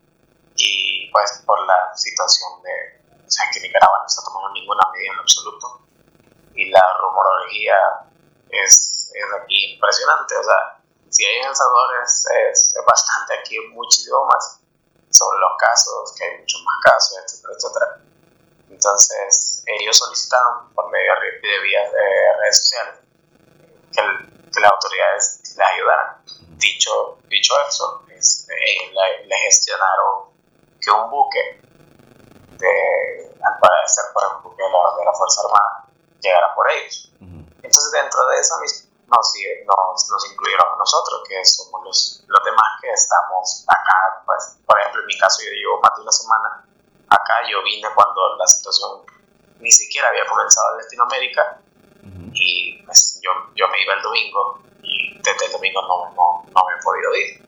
Y 0.57 1.11
pues 1.11 1.43
por 1.47 1.65
la 1.67 1.97
situación 1.97 2.63
de, 2.63 3.25
o 3.27 3.31
sea, 3.31 3.47
que 3.53 3.61
Nicaragua 3.61 3.99
no 4.01 4.07
está 4.07 4.23
tomando 4.25 4.51
ninguna 4.51 4.83
medida 4.93 5.13
en 5.13 5.19
absoluto. 5.19 5.81
Y 6.55 6.71
la 6.71 6.83
rumorología 7.01 7.77
es, 8.51 9.11
es 9.15 9.25
aquí 9.43 9.75
impresionante. 9.75 10.37
O 10.37 10.45
sea, 10.45 10.83
si 11.09 11.25
hay 11.25 11.37
en 11.41 11.51
es, 11.51 12.27
es, 12.51 12.75
es 12.77 12.85
bastante, 12.87 13.35
aquí 13.39 13.57
hay 13.57 13.69
muchísimo 13.69 14.25
más 14.27 14.61
sobre 15.11 15.39
los 15.41 15.53
casos, 15.59 16.15
que 16.17 16.25
hay 16.25 16.39
muchos 16.39 16.63
más 16.63 16.77
casos, 16.83 17.19
etcétera, 17.25 17.55
etcétera. 17.55 18.01
Entonces, 18.71 19.63
ellos 19.67 19.97
solicitaron 19.97 20.73
por 20.75 20.91
medio 20.91 21.13
de 21.21 21.63
vías 21.63 21.93
de 21.93 22.37
redes 22.41 22.59
sociales 22.59 22.95
que, 23.93 24.61
las 24.61 24.71
autoridades 24.71 25.41
les 25.57 25.61
ayudaran. 25.61 26.25
Dicho, 26.57 27.19
dicho 27.29 27.55
eso, 27.69 28.05
ellos 28.09 28.47
le, 28.49 29.27
le, 29.27 29.37
gestionaron 29.37 30.32
que 30.83 30.91
un 30.91 31.11
buque, 31.11 31.61
de, 32.59 33.37
al 33.43 33.59
parecer, 33.59 34.05
por 34.13 34.37
un 34.37 34.43
buque 34.43 34.63
de 34.63 34.69
la, 34.69 34.97
de 34.99 35.05
la 35.05 35.13
Fuerza 35.13 35.41
Armada, 35.47 35.87
llegara 36.21 36.55
por 36.55 36.71
ellos. 36.71 37.13
Entonces, 37.63 37.93
dentro 37.93 38.27
de 38.27 38.39
esa 38.39 38.59
misma 38.61 38.93
nos, 39.13 39.33
nos, 39.67 40.11
nos, 40.11 40.31
incluyeron 40.31 40.79
nosotros, 40.79 41.23
que 41.29 41.45
somos 41.45 41.85
los, 41.85 42.25
los 42.27 42.45
demás 42.45 42.81
que 42.81 42.91
estamos 42.91 43.65
acá. 43.69 44.23
Pues, 44.25 44.59
por 44.67 44.81
ejemplo, 44.81 45.01
en 45.03 45.07
mi 45.07 45.19
caso, 45.19 45.43
yo 45.43 45.53
llevo 45.53 45.81
más 45.81 45.95
de 45.97 46.03
una 46.03 46.13
semana 46.13 46.65
acá. 47.09 47.35
Yo 47.51 47.63
vine 47.63 47.89
cuando 47.95 48.37
la 48.37 48.47
situación 48.47 49.03
ni 49.61 49.71
siquiera 49.71 50.09
había 50.09 50.27
comenzado 50.27 50.73
en 50.73 50.83
Latinoamérica 50.83 51.61
y 52.35 52.83
pues, 52.83 53.21
yo, 53.23 53.31
yo 53.55 53.69
me 53.69 53.83
iba 53.83 53.95
el 53.95 54.03
domingo 54.03 54.61
y 54.83 55.19
desde 55.19 55.47
el 55.47 55.53
domingo 55.53 55.83
no, 55.83 56.11
no, 56.15 56.45
no 56.51 56.61
me 56.67 56.75
he 56.75 56.83
podido 56.83 57.15
ir. 57.15 57.43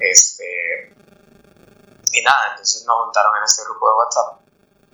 Este, 0.00 0.94
y 2.12 2.22
nada, 2.22 2.50
entonces 2.50 2.84
nos 2.86 2.96
montaron 3.06 3.36
en 3.36 3.44
este 3.44 3.64
grupo 3.64 3.88
de 3.88 3.94
WhatsApp. 3.96 4.38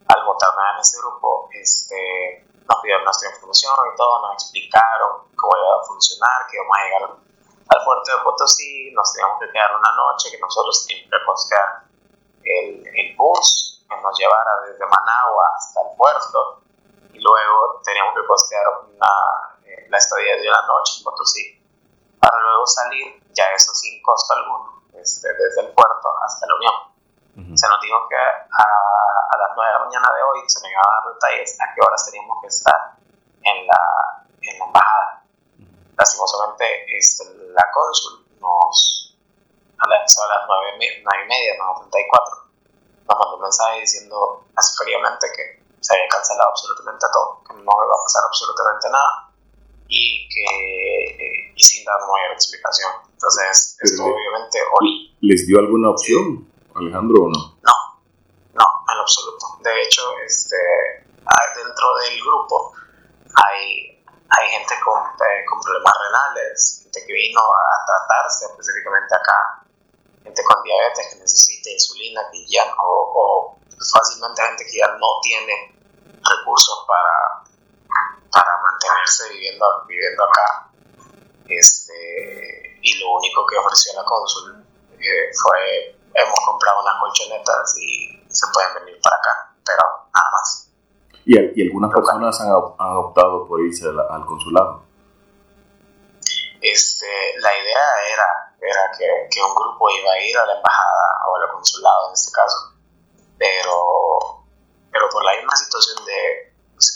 Al 0.08 0.24
montarnos 0.24 0.64
en 0.72 0.80
este 0.80 0.98
grupo, 0.98 1.48
este, 1.52 2.46
nos 2.64 2.80
pidieron 2.80 3.04
nuestra 3.04 3.28
información 3.30 3.74
y 3.92 3.96
todo, 3.96 4.22
nos 4.22 4.32
explicaron 4.34 5.26
cómo 5.36 5.52
iba 5.58 5.80
a 5.80 5.84
funcionar, 5.84 6.46
que 6.46 6.56
íbamos 6.56 6.76
a 6.78 6.84
llegar 6.84 7.02
al 7.68 7.84
puerto 7.84 8.16
de 8.16 8.22
Potosí, 8.22 8.90
nos 8.92 9.12
teníamos 9.12 9.38
que 9.40 9.50
quedar 9.50 9.70
una 9.76 9.92
noche, 9.96 10.30
que 10.30 10.38
nosotros 10.38 10.86
teníamos 10.86 11.10
que 11.10 11.26
costear 11.26 11.68
el, 12.44 12.86
el 12.86 13.16
bus 13.16 13.84
que 13.88 13.96
nos 14.00 14.18
llevara 14.18 14.50
desde 14.66 14.86
Managua 14.86 15.44
hasta 15.56 15.80
el 15.82 15.96
puerto 15.96 16.62
y 17.12 17.18
luego 17.18 17.80
teníamos 17.84 18.14
que 18.14 18.26
costear 18.26 18.64
una, 18.86 19.58
eh, 19.64 19.86
la 19.90 19.98
estadía 19.98 20.36
de 20.36 20.48
una 20.48 20.62
noche 20.66 20.98
en 20.98 21.04
Potosí 21.04 21.60
para 22.20 22.40
luego 22.40 22.66
salir 22.66 23.22
ya 23.32 23.44
eso 23.54 23.74
sin 23.74 24.00
costo 24.02 24.34
alguno 24.34 24.82
este, 24.94 25.28
desde 25.28 25.60
el 25.62 25.74
puerto 25.74 26.08
hasta 26.24 26.46
la 26.46 26.54
Unión. 26.54 26.74
Se 27.38 27.68
nos 27.68 27.80
dijo 27.80 27.98
que 28.08 28.16
a, 28.16 28.66
a, 29.30 29.34
las 29.38 29.50
9 29.54 29.70
de 29.70 29.78
la 29.78 29.84
mañana 29.84 30.08
de 30.10 30.22
hoy 30.22 30.42
se 30.48 30.60
me 30.62 30.70
iban 30.70 30.82
a 30.82 30.90
dar 30.90 31.14
detalles 31.14 31.54
a 31.60 31.70
qué 31.72 31.80
horas 31.86 32.04
teníamos 32.10 32.36
que 32.42 32.48
estar 32.48 32.98
en 33.42 33.66
la, 33.66 33.82
en 34.42 34.58
la 34.58 34.64
embajada. 34.66 35.22
Lastimosamente, 35.96 36.64
este, 36.98 37.24
la 37.54 37.70
cónsul 37.70 38.26
nos, 38.40 39.14
a 39.78 39.88
las, 39.88 40.18
a 40.18 40.26
las 40.26 40.42
9, 40.46 41.02
9 41.02 41.24
y 41.24 41.28
media, 41.28 41.52
9.34, 41.62 42.48
nos 43.06 43.18
mandó 43.18 43.36
un 43.36 43.42
mensaje 43.42 43.80
diciendo 43.80 44.44
así 44.56 44.76
fríamente 44.82 45.26
que 45.34 45.62
se 45.80 45.94
había 45.94 46.08
cancelado 46.08 46.50
absolutamente 46.50 47.06
todo, 47.12 47.42
que 47.46 47.54
no 47.54 47.70
va 47.70 47.84
a 47.84 48.02
pasar 48.02 48.22
absolutamente 48.26 48.90
nada 48.90 49.30
y 49.86 50.28
que 50.28 51.48
y 51.58 51.62
sin 51.62 51.84
dar 51.84 51.98
mayor 52.00 52.32
explicación. 52.32 52.90
Entonces, 53.12 53.76
esto 53.82 54.04
obviamente 54.04 54.58
hoy... 54.78 55.16
¿Les 55.20 55.46
dio 55.46 55.58
alguna 55.58 55.90
opción, 55.90 56.47
Alejandro, 56.78 57.28
no? 57.28 57.58
No, 57.62 57.76
no, 58.54 58.66
en 58.92 58.98
absoluto. 59.00 59.46
De 59.60 59.82
hecho, 59.82 60.02
este, 60.24 60.56
dentro 61.56 61.94
del 61.96 62.20
grupo 62.22 62.72
hay, 63.34 64.02
hay 64.30 64.48
gente 64.50 64.74
con, 64.84 65.02
eh, 65.02 65.44
con 65.48 65.60
problemas 65.60 65.92
renales, 66.06 66.80
gente 66.84 67.06
que 67.06 67.12
vino 67.12 67.40
a 67.40 67.86
tratarse 67.86 68.46
específicamente 68.46 69.14
acá, 69.14 69.64
gente 70.22 70.42
con 70.44 70.62
diabetes 70.62 71.06
que 71.12 71.20
necesita 71.20 71.70
insulina, 71.70 72.22
que 72.32 72.46
ya 72.46 72.64
no, 72.66 72.82
o, 72.82 73.58
fácilmente 73.92 74.42
gente 74.42 74.64
que 74.64 74.78
ya 74.78 74.88
no 74.88 75.20
tiene 75.22 75.74
recursos 76.04 76.84
para, 76.86 77.44
para 78.30 78.62
mantenerse 78.62 79.28
viviendo, 79.30 79.66
viviendo 79.86 80.24
acá. 80.24 80.70
Este, 81.48 82.78
y 82.82 82.98
lo 83.00 83.16
único 83.16 83.46
que 83.46 83.56
ofreció 83.56 83.94
la 83.94 84.04
cónsul 84.04 84.64
eh, 84.98 85.30
fue, 85.40 85.97
hemos 86.14 86.40
comprado 86.46 86.80
unas 86.82 87.00
colchonetas 87.00 87.78
y 87.78 88.24
se 88.28 88.46
pueden 88.52 88.74
venir 88.74 89.00
para 89.02 89.16
acá, 89.16 89.54
pero 89.64 89.82
nada 90.14 90.30
más. 90.32 90.70
¿Y, 91.24 91.60
y 91.60 91.66
algunas 91.66 91.92
personas 91.92 92.40
han, 92.40 92.48
han, 92.48 92.96
optado 92.96 93.46
por 93.46 93.60
irse 93.60 93.86
al, 93.86 94.00
al 94.00 94.24
consulado? 94.26 94.82
Este, 96.60 97.06
la 97.38 97.56
idea 97.56 97.84
era, 98.12 98.54
era 98.60 98.90
que, 98.96 99.06
que, 99.30 99.42
un 99.42 99.54
grupo 99.54 99.90
iba 99.90 100.10
a 100.10 100.20
ir 100.20 100.36
a 100.36 100.46
la 100.46 100.56
embajada 100.56 101.26
o 101.28 101.36
al 101.36 101.52
consulado 101.52 102.08
en 102.08 102.14
este 102.14 102.32
caso, 102.32 102.74
pero, 103.38 104.44
pero 104.90 105.08
por 105.10 105.24
la 105.24 105.36
misma 105.36 105.54
situación 105.54 106.04
de 106.04 106.48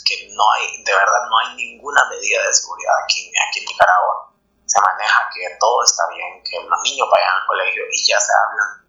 que 0.05 0.29
no 0.35 0.45
hay, 0.53 0.83
de 0.85 0.93
verdad 0.95 1.29
no 1.29 1.39
hay 1.39 1.57
ninguna 1.57 2.01
medida 2.11 2.43
de 2.47 2.53
seguridad 2.53 2.95
aquí, 3.05 3.31
aquí 3.49 3.61
en 3.61 3.67
Nicaragua. 3.67 4.33
Se 4.67 4.81
maneja 4.81 5.29
que 5.35 5.57
todo 5.59 5.83
está 5.83 6.07
bien, 6.09 6.43
que 6.43 6.57
los 6.61 6.81
niños 6.83 7.09
vayan 7.11 7.31
al 7.41 7.47
colegio 7.47 7.83
y 7.91 8.07
ya 8.07 8.19
se 8.19 8.33
hablan 8.33 8.82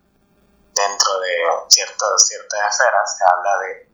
dentro 0.76 1.20
de 1.20 1.34
ciertas, 1.68 2.28
ciertas 2.28 2.60
esferas, 2.70 3.18
se 3.18 3.24
habla 3.24 3.58
de 3.66 3.94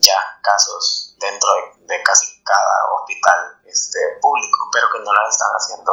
ya 0.00 0.18
casos 0.42 1.16
dentro 1.20 1.48
de, 1.54 1.94
de 1.94 2.02
casi 2.02 2.26
cada 2.42 2.94
hospital 2.94 3.58
este, 3.64 3.98
público, 4.20 4.70
pero 4.72 4.86
que 4.92 4.98
no 5.04 5.12
las 5.12 5.34
están 5.34 5.50
haciendo, 5.54 5.92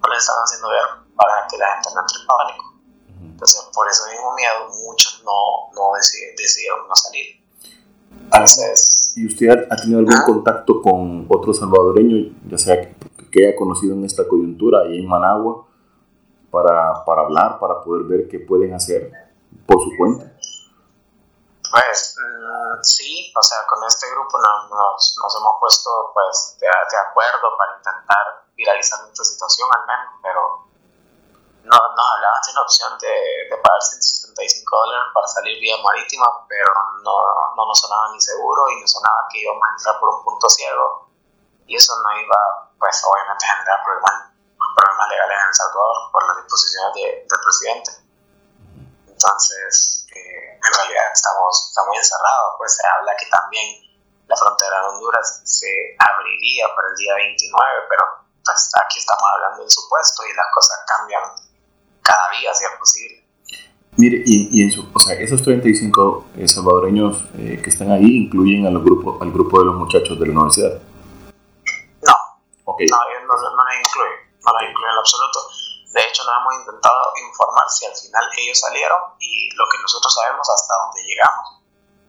no 0.00 0.08
las 0.08 0.18
están 0.18 0.36
haciendo 0.44 0.68
ver 0.68 0.86
para 1.16 1.46
que 1.48 1.58
la 1.58 1.74
gente 1.74 1.88
no 1.94 2.00
entre 2.00 2.20
en 2.20 2.26
pánico. 2.26 2.64
Entonces, 3.20 3.68
por 3.72 3.88
ese 3.88 4.10
mismo 4.10 4.34
miedo, 4.34 4.68
muchos 4.86 5.22
no, 5.24 5.72
no 5.74 5.94
deciden, 5.96 6.36
decidieron 6.36 6.88
no 6.88 6.94
salir. 6.94 7.40
Entonces, 8.10 9.12
¿Y 9.16 9.26
usted 9.26 9.66
ha 9.70 9.76
tenido 9.76 9.98
algún 9.98 10.14
¿ah? 10.14 10.24
contacto 10.24 10.80
con 10.82 11.26
otro 11.28 11.52
salvadoreño, 11.52 12.34
ya 12.48 12.58
sea 12.58 12.80
que, 12.80 12.94
que, 13.30 13.46
haya 13.46 13.56
conocido 13.56 13.94
en 13.94 14.04
esta 14.04 14.26
coyuntura 14.26 14.80
ahí 14.82 14.98
en 14.98 15.08
Managua, 15.08 15.66
para, 16.50 17.04
para 17.04 17.22
hablar, 17.22 17.58
para 17.58 17.82
poder 17.82 18.04
ver 18.04 18.28
qué 18.28 18.40
pueden 18.40 18.74
hacer 18.74 19.12
por 19.66 19.80
su 19.82 19.90
cuenta? 19.96 20.26
Pues 21.70 22.16
mm, 22.18 22.82
sí, 22.82 23.32
o 23.36 23.42
sea, 23.42 23.58
con 23.68 23.82
este 23.84 24.10
grupo 24.10 24.38
nos, 24.38 25.36
hemos 25.38 25.54
puesto 25.60 26.10
pues 26.12 26.56
de, 26.58 26.66
de, 26.66 26.98
acuerdo 26.98 27.56
para 27.56 27.76
intentar 27.76 28.44
viralizar 28.56 29.00
nuestra 29.02 29.24
situación 29.24 29.68
al 29.72 29.86
menos, 29.86 30.14
pero 30.22 30.66
no, 31.62 31.76
nos 31.76 32.06
hablaban 32.16 32.42
de 32.42 32.52
una 32.52 32.62
opción 32.62 32.98
de, 32.98 33.14
de 33.50 33.56
pagar 33.62 33.82
175 33.82 34.76
dólares 34.76 35.06
para 35.14 35.26
salir 35.28 35.60
vía 35.60 35.76
marítima, 35.78 36.26
pero 36.48 36.72
no, 37.04 37.54
no 37.54 37.66
nos 37.66 37.78
sonaba 37.78 38.10
ni 38.12 38.20
seguro 38.20 38.68
y 38.70 38.80
nos 38.80 38.90
sonaba 38.90 39.28
que 39.30 39.38
íbamos 39.38 39.62
a 39.62 39.72
entrar 39.78 40.00
por 40.00 40.08
un 40.08 40.24
punto 40.24 40.48
ciego 40.48 41.10
y 41.70 41.76
eso 41.76 41.94
no 42.02 42.10
iba, 42.18 42.68
pues 42.80 43.00
obviamente, 43.06 43.46
a 43.46 43.56
generar 43.58 43.78
problemas, 43.84 44.34
problemas 44.74 45.08
legales 45.08 45.38
en 45.38 45.46
El 45.46 45.54
Salvador 45.54 45.96
por 46.10 46.26
las 46.26 46.36
disposiciones 46.42 46.94
del 47.30 47.40
presidente. 47.46 48.09
Entonces, 49.20 50.06
eh, 50.16 50.56
en 50.56 50.72
realidad 50.80 51.12
estamos, 51.12 51.68
estamos 51.68 51.88
muy 51.88 51.98
encerrados, 51.98 52.56
pues 52.56 52.72
se 52.72 52.86
habla 52.88 53.12
que 53.20 53.26
también 53.28 53.84
la 54.26 54.34
frontera 54.34 54.80
de 54.80 54.86
Honduras 54.96 55.42
se 55.44 55.68
abriría 56.00 56.64
para 56.74 56.88
el 56.88 56.96
día 56.96 57.14
29, 57.16 57.52
pero 57.90 58.04
pues 58.40 58.72
aquí 58.80 58.98
estamos 58.98 59.24
hablando 59.36 59.60
del 59.60 59.70
supuesto 59.70 60.24
y 60.24 60.32
las 60.32 60.46
cosas 60.54 60.78
cambian 60.88 61.22
cada 62.00 62.30
día 62.40 62.54
si 62.54 62.64
es 62.64 62.70
posible. 62.80 63.20
Mire, 63.98 64.22
y, 64.24 64.62
en 64.62 64.72
su, 64.72 64.88
o 64.90 64.98
sea, 64.98 65.14
esos 65.20 65.42
35 65.42 66.24
eh, 66.38 66.48
salvadoreños 66.48 67.22
eh, 67.36 67.60
que 67.62 67.68
están 67.68 67.90
ahí 67.90 68.24
incluyen 68.24 68.66
al 68.66 68.78
grupo, 68.80 69.18
al 69.20 69.30
grupo 69.32 69.58
de 69.58 69.66
los 69.66 69.74
muchachos 69.74 70.18
de 70.18 70.26
la 70.26 70.32
universidad. 70.32 70.80
No, 72.08 72.16
ellos 72.78 72.96
no, 72.96 73.36
no 73.36 73.64
nos 73.64 73.74
incluyen, 73.76 74.16
no 74.40 74.52
nos 74.52 74.62
incluyen 74.62 74.92
en 74.92 74.98
absoluto. 74.98 75.59
De 75.92 76.00
hecho, 76.00 76.22
nos 76.24 76.34
hemos 76.40 76.54
intentado 76.60 77.02
informar 77.26 77.68
si 77.68 77.86
al 77.86 77.94
final 77.94 78.24
ellos 78.38 78.58
salieron 78.58 78.98
y 79.18 79.50
lo 79.56 79.64
que 79.70 79.78
nosotros 79.82 80.14
sabemos 80.14 80.48
hasta 80.48 80.74
dónde 80.86 81.00
llegamos 81.02 81.62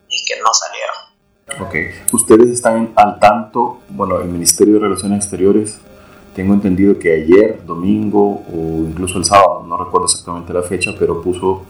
y 0.08 0.26
que 0.26 0.40
no 0.40 0.54
salieron. 0.54 1.12
Ok, 1.60 2.14
ustedes 2.14 2.50
están 2.50 2.94
al 2.96 3.20
tanto, 3.20 3.80
bueno, 3.90 4.20
el 4.20 4.28
Ministerio 4.28 4.76
de 4.76 4.82
Relaciones 4.82 5.24
Exteriores, 5.24 5.80
tengo 6.36 6.54
entendido 6.54 6.98
que 6.98 7.12
ayer, 7.12 7.66
domingo 7.66 8.44
o 8.48 8.86
incluso 8.88 9.18
el 9.18 9.26
sábado, 9.26 9.64
no 9.68 9.78
recuerdo 9.78 10.06
exactamente 10.06 10.54
la 10.54 10.62
fecha, 10.62 10.92
pero 10.98 11.22
puso 11.22 11.66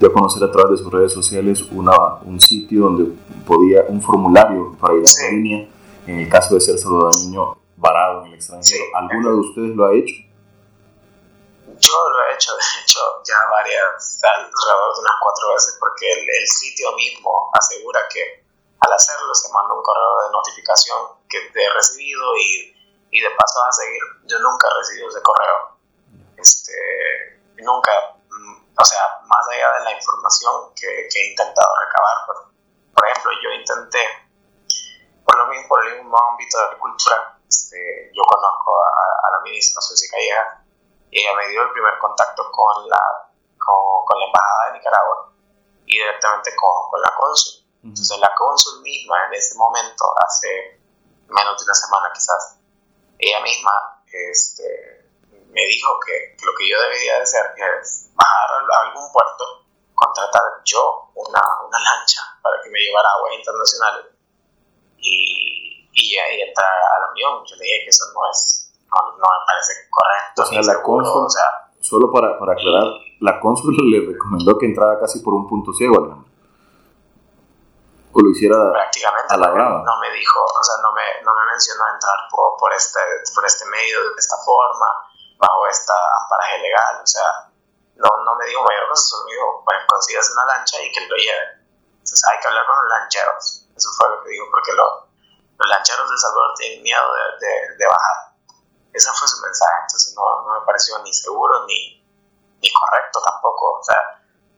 de 0.00 0.08
a 0.08 0.12
conocer 0.12 0.42
a 0.42 0.50
través 0.50 0.72
de 0.72 0.84
sus 0.84 0.92
redes 0.92 1.12
sociales 1.12 1.62
una, 1.70 2.16
un 2.24 2.40
sitio 2.40 2.84
donde 2.84 3.12
podía, 3.46 3.82
un 3.88 4.02
formulario 4.02 4.76
para 4.80 4.94
ir 4.94 5.04
a 5.06 5.22
la 5.22 5.30
línea 5.30 5.68
en 6.06 6.18
el 6.18 6.28
caso 6.28 6.54
de 6.54 6.60
ser 6.60 6.78
salvadoreño 6.78 7.56
varado 7.76 8.22
en 8.22 8.28
el 8.28 8.34
extranjero. 8.34 8.82
¿Alguno 8.94 9.30
de 9.30 9.36
ustedes 9.36 9.76
lo 9.76 9.86
ha 9.86 9.94
hecho? 9.94 10.14
Yo 11.78 12.08
lo 12.08 12.24
he 12.24 12.34
hecho, 12.34 12.54
de 12.56 12.62
hecho, 12.82 13.00
ya 13.24 13.36
varias, 13.50 14.20
alrededor 14.22 14.94
de 14.94 15.00
unas 15.00 15.16
cuatro 15.22 15.52
veces, 15.54 15.76
porque 15.78 16.12
el, 16.12 16.46
sitio 16.46 16.92
mismo 16.92 17.50
asegura 17.52 18.00
que 18.08 18.44
al 18.80 18.92
hacerlo 18.92 19.34
se 19.34 19.52
manda 19.52 19.74
un 19.74 19.82
correo 19.82 20.22
de 20.24 20.30
notificación 20.32 20.98
que 21.28 21.40
te 21.52 21.64
he 21.64 21.72
recibido 21.72 22.36
y, 22.36 22.76
y 23.10 23.20
de 23.20 23.30
paso 23.30 23.62
a 23.62 23.72
seguir. 23.72 24.02
Yo 24.24 24.38
nunca 24.40 24.68
he 24.68 24.78
recibido 24.78 25.08
ese 25.08 25.22
correo. 25.22 25.78
Este, 26.36 26.72
nunca, 27.58 27.92
mm, 28.28 28.74
o 28.78 28.84
sea, 28.84 29.20
más 29.26 29.48
allá 29.48 29.72
de 29.78 29.84
la 29.84 29.92
información 29.92 30.74
que, 30.74 31.08
que 31.10 31.20
he 31.20 31.30
intentado 31.30 31.74
recabar, 31.78 32.26
por, 32.26 32.52
por 32.94 33.08
ejemplo, 33.08 33.32
yo 33.42 33.50
intenté, 33.50 34.06
por 35.24 35.36
lo 35.36 35.46
mismo, 35.46 35.68
por 35.68 35.86
el 35.86 35.98
mismo 35.98 36.18
ámbito 36.30 36.58
de 36.58 36.64
agricultura, 36.64 37.38
este, 37.48 38.10
yo 38.14 38.22
conozco 38.24 38.72
a, 38.84 39.30
la 39.30 39.40
ministra 39.44 39.80
Susi 39.80 40.08
Calleja 40.08 40.61
ella 41.12 41.34
me 41.36 41.48
dio 41.48 41.62
el 41.62 41.72
primer 41.72 41.98
contacto 41.98 42.50
con 42.50 42.88
la, 42.88 43.30
con, 43.58 44.18
la 44.18 44.26
Embajada 44.26 44.66
de 44.66 44.78
Nicaragua 44.78 45.32
y 45.86 45.98
directamente 45.98 46.54
con, 46.56 46.90
con 46.90 47.00
la 47.00 47.14
cónsul. 47.14 47.62
Entonces 47.84 48.18
la 48.18 48.34
cónsul 48.36 48.82
misma 48.82 49.26
en 49.26 49.34
ese 49.34 49.56
momento, 49.56 50.04
hace 50.24 50.80
menos 51.28 51.58
de 51.58 51.64
una 51.64 51.74
semana 51.74 52.10
quizás, 52.14 52.58
ella 53.18 53.40
misma 53.40 54.02
este, 54.06 55.10
me 55.48 55.62
dijo 55.66 55.98
que, 56.04 56.36
lo 56.44 56.52
que 56.56 56.68
yo 56.68 56.80
debería 56.80 57.16
de 57.16 57.22
hacer 57.22 57.54
es 57.80 58.10
bajar 58.14 58.50
a 58.50 58.88
algún 58.88 59.12
puerto, 59.12 59.66
contratar 59.94 60.42
yo 60.64 61.10
una, 61.14 61.42
una 61.66 61.78
lancha 61.78 62.22
para 62.42 62.60
que 62.62 62.70
me 62.70 62.80
llevara 62.80 63.08
a 63.08 63.12
aguas 63.12 63.34
internacionales 63.34 64.06
y 64.98 65.62
y, 65.92 66.16
y 66.16 66.40
entrar 66.40 66.66
a 66.66 67.00
la 67.00 67.10
unión. 67.12 67.44
Yo 67.44 67.56
le 67.56 67.64
dije 67.64 67.84
que 67.84 67.90
eso 67.90 68.04
no 68.14 68.30
es, 68.30 68.61
no, 68.92 69.24
me 69.24 69.46
parece 69.46 69.72
correcto. 69.90 70.42
O 70.42 70.46
sea, 70.46 70.74
la 70.74 70.82
cónsul, 70.82 71.26
solo 71.80 72.12
para, 72.12 72.38
para 72.38 72.52
aclarar, 72.52 72.84
la 73.20 73.40
cónsul 73.40 73.74
le 73.76 74.12
recomendó 74.12 74.58
que 74.58 74.66
entrara 74.66 74.98
casi 75.00 75.20
por 75.20 75.34
un 75.34 75.48
punto 75.48 75.72
ciego, 75.72 75.98
Alejandro. 75.98 76.30
O 78.12 78.20
lo 78.20 78.28
hiciera 78.28 78.56
prácticamente 78.72 79.32
a 79.32 79.38
la 79.38 79.48
no 79.48 80.00
me 80.00 80.10
dijo, 80.12 80.44
o 80.44 80.62
sea, 80.62 80.76
no 80.82 80.92
me, 80.92 81.24
no 81.24 81.32
me 81.34 81.46
mencionó 81.50 81.82
entrar 81.94 82.28
por, 82.30 82.58
por, 82.58 82.70
este, 82.74 83.00
por 83.34 83.44
este 83.46 83.64
medio, 83.66 84.02
de 84.02 84.18
esta 84.18 84.36
forma, 84.44 84.86
bajo 85.38 85.66
esta 85.66 85.94
amparaje 86.20 86.58
legal, 86.58 87.00
o 87.02 87.06
sea, 87.06 87.48
no, 87.96 88.08
no 88.24 88.36
me 88.36 88.44
dijo 88.46 88.62
mayor 88.62 88.88
cosa, 88.88 89.16
solo 89.16 89.24
me 89.24 89.32
dijo, 89.32 89.62
bueno, 89.64 89.80
consigas 89.88 90.30
una 90.30 90.44
lancha 90.44 90.76
y 90.82 90.92
que 90.92 91.00
lo 91.08 91.16
lleve. 91.16 91.64
Entonces 92.04 92.20
hay 92.28 92.38
que 92.38 92.48
hablar 92.48 92.66
con 92.66 92.76
los 92.76 92.88
lancheros, 92.88 93.68
eso 93.74 93.88
fue 93.96 94.10
lo 94.10 94.22
que 94.22 94.28
dijo, 94.28 94.44
porque 94.50 94.72
lo, 94.72 95.08
los 95.62 95.68
lancheros 95.70 96.10
de 96.10 96.18
Salvador 96.18 96.52
tienen 96.56 96.82
miedo 96.82 97.06
de, 97.40 97.76
de, 97.78 97.86
bajar. 97.86 98.31
Ese 98.92 99.10
fue 99.18 99.28
su 99.28 99.40
mensaje, 99.42 99.74
entonces 99.82 100.14
no, 100.14 100.22
no 100.46 100.60
me 100.60 100.66
pareció 100.66 100.98
ni 101.02 101.12
seguro 101.12 101.66
ni, 101.66 102.04
ni, 102.60 102.72
correcto 102.72 103.20
tampoco, 103.24 103.78
o 103.78 103.82
sea, 103.82 103.96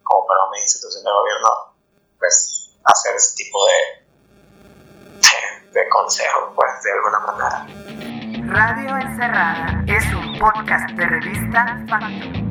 como 0.02 0.26
para 0.26 0.44
una 0.48 0.58
institución 0.58 1.04
de 1.04 1.10
gobierno, 1.10 1.48
pues 2.18 2.70
hacer 2.84 3.14
ese 3.14 3.36
tipo 3.36 3.58
de, 3.66 3.72
de, 5.20 5.80
de 5.80 5.88
consejo, 5.88 6.52
pues 6.54 6.70
de 6.82 6.92
alguna 6.92 7.18
manera. 7.20 7.66
Radio 8.52 8.96
Encerrada 8.96 9.84
es 9.86 10.04
un 10.14 10.38
podcast 10.38 10.90
de 10.90 11.06
revista 11.06 11.84
Factum. 11.88 12.44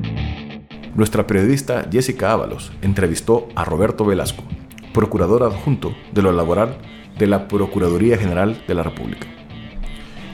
Nuestra 0.96 1.28
periodista 1.28 1.86
Jessica 1.91 2.32
Ábalos 2.32 2.72
entrevistó 2.82 3.48
a 3.56 3.65
Roberto 3.65 4.06
Velasco, 4.06 4.43
procurador 4.93 5.43
adjunto 5.43 5.93
de 6.12 6.22
lo 6.22 6.32
laboral 6.32 6.80
de 7.17 7.28
la 7.28 7.48
Procuraduría 7.48 8.17
General 8.17 8.65
de 8.67 8.74
la 8.74 8.84
República. 8.84 9.28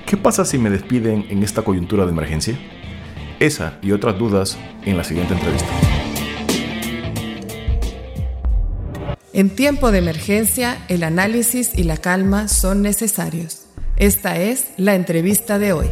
¿Qué 0.10 0.18
pasa 0.18 0.44
si 0.44 0.58
me 0.58 0.72
despiden 0.72 1.28
en 1.30 1.44
esta 1.44 1.62
coyuntura 1.62 2.06
de 2.06 2.12
emergencia? 2.12 2.58
Esa 3.40 3.78
y 3.84 3.92
otras 3.92 4.18
dudas 4.18 4.58
en 4.84 4.98
la 4.98 5.04
siguiente 5.04 5.36
entrevista. 5.36 5.68
En 9.34 9.52
tiempo 9.52 9.92
de 9.92 10.00
emergencia, 10.00 10.84
el 10.88 11.04
análisis 11.04 11.78
y 11.78 11.84
la 11.84 11.98
calma 11.98 12.48
son 12.48 12.82
necesarios. 12.82 13.68
Esta 13.98 14.40
es 14.40 14.70
la 14.78 14.96
entrevista 14.96 15.60
de 15.60 15.74
hoy. 15.74 15.90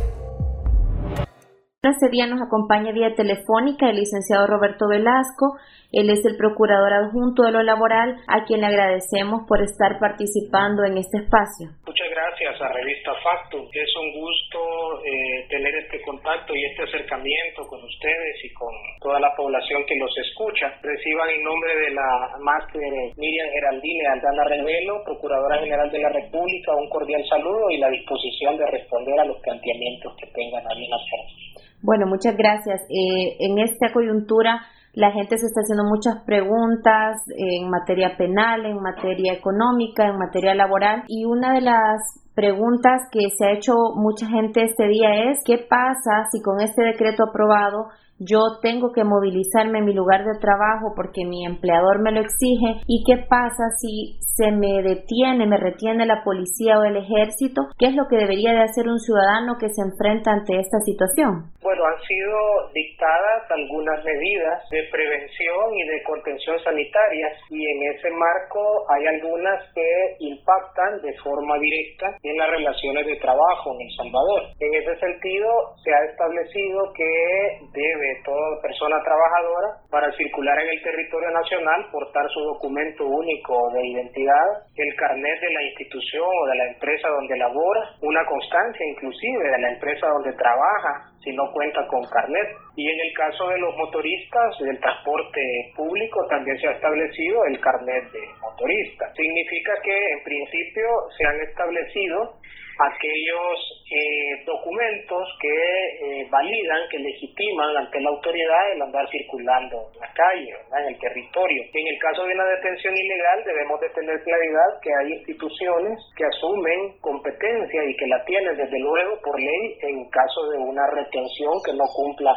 Este 1.88 2.10
día 2.10 2.28
nos 2.28 2.42
acompaña 2.42 2.92
vía 2.92 3.16
telefónica 3.16 3.90
el 3.90 3.96
licenciado 3.96 4.46
Roberto 4.46 4.90
Velasco, 4.90 5.56
él 5.94 6.10
es 6.10 6.20
el 6.26 6.36
procurador 6.36 6.92
adjunto 6.92 7.44
de 7.44 7.52
lo 7.52 7.64
laboral, 7.64 8.20
a 8.28 8.44
quien 8.44 8.60
le 8.60 8.68
agradecemos 8.68 9.48
por 9.48 9.64
estar 9.64 10.00
participando 10.00 10.84
en 10.84 10.98
este 10.98 11.24
espacio. 11.24 11.72
Muchas 11.88 12.10
gracias 12.12 12.62
a 12.62 12.68
Revista 12.74 13.16
Factum. 13.24 13.64
Es 13.72 13.96
un 13.96 14.12
gusto 14.20 14.60
eh, 15.06 15.48
tener 15.48 15.74
este 15.76 16.02
contacto 16.02 16.54
y 16.54 16.66
este 16.66 16.84
acercamiento 16.84 17.64
con 17.68 17.82
ustedes 17.82 18.36
y 18.44 18.54
con 18.54 18.74
toda 19.00 19.20
la 19.22 19.34
población 19.36 19.86
que 19.88 19.96
los 19.96 20.12
escucha. 20.18 20.76
Reciban 20.84 21.30
en 21.30 21.44
nombre 21.44 21.72
de 21.74 21.92
la 21.92 22.36
máster 22.44 22.84
Miriam 23.16 23.50
Geraldine 23.54 24.08
Aldana 24.12 24.44
Revelo, 24.44 25.04
Procuradora 25.06 25.60
General 25.60 25.90
de 25.90 26.00
la 26.00 26.10
República, 26.10 26.76
un 26.76 26.90
cordial 26.90 27.24
saludo 27.30 27.70
y 27.72 27.78
la 27.78 27.90
disposición 27.90 28.58
de 28.58 28.68
responder 28.68 29.20
a 29.22 29.26
los 29.26 29.40
planteamientos 29.40 30.14
que 30.18 30.28
tengan 30.36 30.68
a 30.68 30.76
bien 30.76 30.92
hacer. 30.94 31.57
Bueno, 31.82 32.08
muchas 32.08 32.36
gracias. 32.36 32.82
Eh, 32.90 33.38
en 33.40 33.60
esta 33.60 33.94
coyuntura 33.94 34.62
la 34.98 35.12
gente 35.12 35.38
se 35.38 35.46
está 35.46 35.62
haciendo 35.62 35.84
muchas 35.84 36.24
preguntas 36.26 37.22
en 37.38 37.70
materia 37.70 38.18
penal, 38.18 38.66
en 38.66 38.82
materia 38.82 39.34
económica, 39.34 40.08
en 40.08 40.18
materia 40.18 40.56
laboral 40.56 41.04
y 41.08 41.24
una 41.24 41.54
de 41.54 41.62
las 41.62 42.02
preguntas 42.34 43.04
que 43.12 43.30
se 43.38 43.46
ha 43.46 43.54
hecho 43.54 43.76
mucha 43.96 44.26
gente 44.26 44.64
este 44.64 44.88
día 44.88 45.30
es 45.30 45.38
¿qué 45.46 45.60
pasa 45.60 46.26
si 46.32 46.42
con 46.42 46.62
este 46.62 46.84
decreto 46.84 47.26
aprobado 47.30 47.90
yo 48.20 48.58
tengo 48.62 48.92
que 48.92 49.04
movilizarme 49.04 49.80
en 49.80 49.86
mi 49.86 49.94
lugar 49.94 50.26
de 50.26 50.40
trabajo 50.40 50.94
porque 50.96 51.26
mi 51.26 51.46
empleador 51.46 52.02
me 52.02 52.12
lo 52.12 52.22
exige 52.22 52.82
y 52.88 53.04
qué 53.06 53.24
pasa 53.30 53.70
si 53.78 54.18
se 54.38 54.52
me 54.52 54.84
detiene, 54.84 55.48
me 55.48 55.58
retiene 55.58 56.06
la 56.06 56.22
policía 56.24 56.78
o 56.78 56.86
el 56.86 56.98
ejército, 56.98 57.74
qué 57.80 57.88
es 57.88 57.96
lo 57.96 58.06
que 58.08 58.18
debería 58.18 58.54
de 58.54 58.62
hacer 58.62 58.86
un 58.86 59.00
ciudadano 59.00 59.58
que 59.58 59.70
se 59.70 59.82
enfrenta 59.82 60.32
ante 60.32 60.60
esta 60.62 60.78
situación. 60.86 61.50
Bueno, 61.60 61.84
han 61.84 62.00
sido 62.06 62.38
dictadas 62.72 63.50
algunas 63.50 64.06
medidas 64.06 64.62
de 64.70 64.84
prevención 64.94 65.74
y 65.74 65.84
de 65.90 66.04
contención 66.04 66.56
sanitaria 66.64 67.28
y 67.50 67.66
en 67.66 67.96
ese 67.98 68.12
marco 68.12 68.86
hay 68.94 69.08
algunas 69.08 69.58
que 69.74 70.16
impactan 70.20 71.02
de 71.02 71.14
forma 71.18 71.58
directa 71.58 72.16
en 72.22 72.38
las 72.38 72.50
relaciones 72.52 73.08
de 73.08 73.16
trabajo 73.18 73.74
en 73.74 73.82
El 73.82 73.92
Salvador. 73.98 74.42
En 74.60 74.74
ese 74.76 74.96
sentido, 75.00 75.50
se 75.84 75.92
ha 75.94 76.06
establecido 76.06 76.94
que 76.94 77.60
debe 77.74 78.22
toda 78.24 78.62
persona 78.62 79.02
trabajadora, 79.04 79.82
para 79.90 80.12
circular 80.14 80.60
en 80.62 80.70
el 80.70 80.84
territorio 80.84 81.32
nacional, 81.32 81.90
portar 81.92 82.30
su 82.30 82.40
documento 82.42 83.06
único 83.08 83.72
de 83.74 83.88
identidad, 83.88 84.27
el 84.76 84.96
carnet 84.96 85.42
de 85.42 85.54
la 85.54 85.64
institución 85.64 86.26
o 86.26 86.46
de 86.48 86.56
la 86.56 86.68
empresa 86.68 87.08
donde 87.10 87.38
labora, 87.38 87.92
una 88.02 88.26
constancia 88.26 88.86
inclusive 88.86 89.50
de 89.50 89.60
la 89.60 89.70
empresa 89.70 90.08
donde 90.08 90.34
trabaja, 90.34 91.12
si 91.24 91.32
no 91.32 91.52
cuenta 91.52 91.86
con 91.88 92.04
carnet. 92.10 92.48
Y 92.76 92.90
en 92.90 93.00
el 93.00 93.14
caso 93.14 93.50
de 93.50 93.60
los 93.60 93.76
motoristas 93.76 94.58
del 94.60 94.80
transporte 94.80 95.42
público 95.76 96.26
también 96.30 96.58
se 96.60 96.68
ha 96.68 96.72
establecido 96.72 97.46
el 97.46 97.60
carnet 97.60 98.12
de 98.12 98.22
motorista. 98.42 99.12
Significa 99.16 99.74
que 99.84 100.12
en 100.12 100.24
principio 100.24 100.88
se 101.18 101.26
han 101.26 101.40
establecido 101.42 102.38
aquellos 102.80 103.58
eh, 103.90 104.44
documentos 104.46 105.28
que 105.42 105.50
eh, 105.50 106.28
validan, 106.30 106.82
que 106.90 107.00
legitiman 107.00 107.78
ante 107.78 108.00
la 108.02 108.10
autoridad 108.10 108.72
el 108.74 108.82
andar 108.82 109.10
circulando 109.10 109.90
en 109.94 110.00
la 110.00 110.12
calle, 110.14 110.54
en 110.78 110.88
el 110.94 111.00
territorio. 111.00 111.64
En 111.74 111.88
el 111.88 112.00
caso 112.00 112.24
de 112.26 112.34
una 112.34 112.46
detención 112.46 112.96
ilegal 112.96 113.44
debemos 113.46 113.80
de 113.82 113.90
tener 113.90 114.22
claridad 114.24 114.80
que 114.82 114.94
hay 114.94 115.14
instituciones 115.14 115.98
que 116.16 116.26
asumen 116.26 117.00
competencia 117.02 117.84
y 117.86 117.96
que 117.96 118.08
la 118.08 118.24
tienen 118.26 118.58
desde 118.58 118.80
luego 118.80 119.20
por 119.22 119.40
ley 119.40 119.78
en 119.82 120.10
caso 120.10 120.50
de 120.52 120.58
una 120.58 120.86
retención 121.08 121.56
que 121.64 121.74
no 121.74 121.86
cumpla 121.96 122.36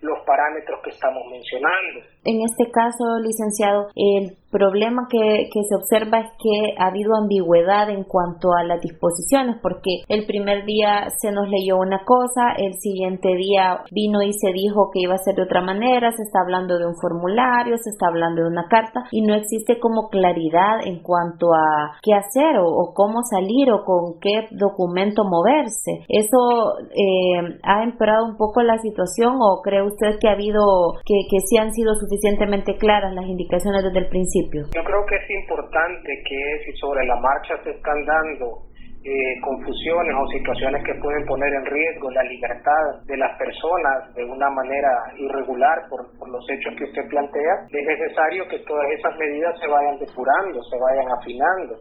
los 0.00 0.18
parámetros 0.26 0.80
que 0.84 0.90
estamos 0.90 1.22
mencionando. 1.30 2.00
En 2.24 2.40
este 2.42 2.70
caso, 2.70 3.16
licenciado, 3.22 3.88
el 3.94 4.36
problema 4.56 5.06
que, 5.10 5.48
se 5.52 5.74
observa 5.74 6.20
es 6.20 6.30
que 6.40 6.74
ha 6.78 6.88
habido 6.88 7.12
ambigüedad 7.16 7.90
en 7.90 8.04
cuanto 8.04 8.54
a 8.54 8.64
las 8.64 8.80
disposiciones, 8.80 9.56
porque 9.60 10.00
el 10.08 10.24
primer 10.24 10.64
día 10.64 11.08
se 11.20 11.30
nos 11.30 11.48
leyó 11.48 11.76
una 11.76 12.04
cosa, 12.04 12.56
el 12.56 12.74
siguiente 12.74 13.34
día 13.36 13.82
vino 13.90 14.22
y 14.22 14.32
se 14.32 14.52
dijo 14.52 14.90
que 14.92 15.00
iba 15.00 15.14
a 15.14 15.18
ser 15.18 15.34
de 15.34 15.42
otra 15.42 15.60
manera, 15.60 16.10
se 16.12 16.22
está 16.22 16.40
hablando 16.40 16.78
de 16.78 16.86
un 16.86 16.96
formulario, 16.96 17.76
se 17.76 17.90
está 17.90 18.08
hablando 18.08 18.42
de 18.42 18.48
una 18.48 18.66
carta 18.68 19.04
y 19.10 19.22
no 19.22 19.34
existe 19.34 19.78
como 19.78 20.08
claridad 20.08 20.80
en 20.84 21.02
cuanto 21.02 21.52
a 21.52 21.98
qué 22.02 22.14
hacer 22.14 22.56
o, 22.58 22.94
cómo 22.94 23.20
salir 23.28 23.70
o 23.70 23.84
con 23.84 24.18
qué 24.20 24.48
documento 24.52 25.24
moverse. 25.24 26.06
¿Eso 26.08 26.78
eh, 26.94 27.58
ha 27.62 27.82
empeorado 27.82 28.24
un 28.24 28.36
poco 28.36 28.62
la 28.62 28.78
situación 28.78 29.36
o 29.40 29.60
cree 29.62 29.82
usted 29.82 30.18
que 30.20 30.28
ha 30.28 30.32
habido, 30.32 30.94
que 31.04 31.40
sí 31.44 31.58
han 31.58 31.72
sido 31.72 31.94
suficientemente 31.94 32.76
claras 32.78 33.12
las 33.14 33.26
indicaciones 33.26 33.84
desde 33.84 33.98
el 33.98 34.08
principio? 34.08 34.45
Yo 34.52 34.84
creo 34.84 35.04
que 35.06 35.16
es 35.16 35.30
importante 35.30 36.22
que 36.22 36.40
si 36.64 36.72
sobre 36.78 37.04
la 37.06 37.16
marcha 37.16 37.56
se 37.64 37.70
están 37.70 38.04
dando 38.04 38.66
eh, 39.02 39.40
confusiones 39.40 40.14
o 40.18 40.26
situaciones 40.34 40.82
que 40.84 40.94
pueden 41.00 41.24
poner 41.26 41.52
en 41.54 41.64
riesgo 41.66 42.10
la 42.10 42.22
libertad 42.24 43.06
de 43.06 43.16
las 43.16 43.38
personas 43.38 44.14
de 44.14 44.24
una 44.24 44.50
manera 44.50 44.90
irregular 45.16 45.82
por, 45.88 46.02
los 46.28 46.44
hechos 46.50 46.74
que 46.76 46.84
usted 46.84 47.08
plantea, 47.08 47.54
es 47.70 47.86
necesario 47.86 48.46
que 48.48 48.58
todas 48.66 48.86
esas 48.98 49.16
medidas 49.16 49.58
se 49.60 49.68
vayan 49.68 49.98
depurando, 49.98 50.62
se 50.62 50.78
vayan 50.78 51.06
afinando, 51.10 51.74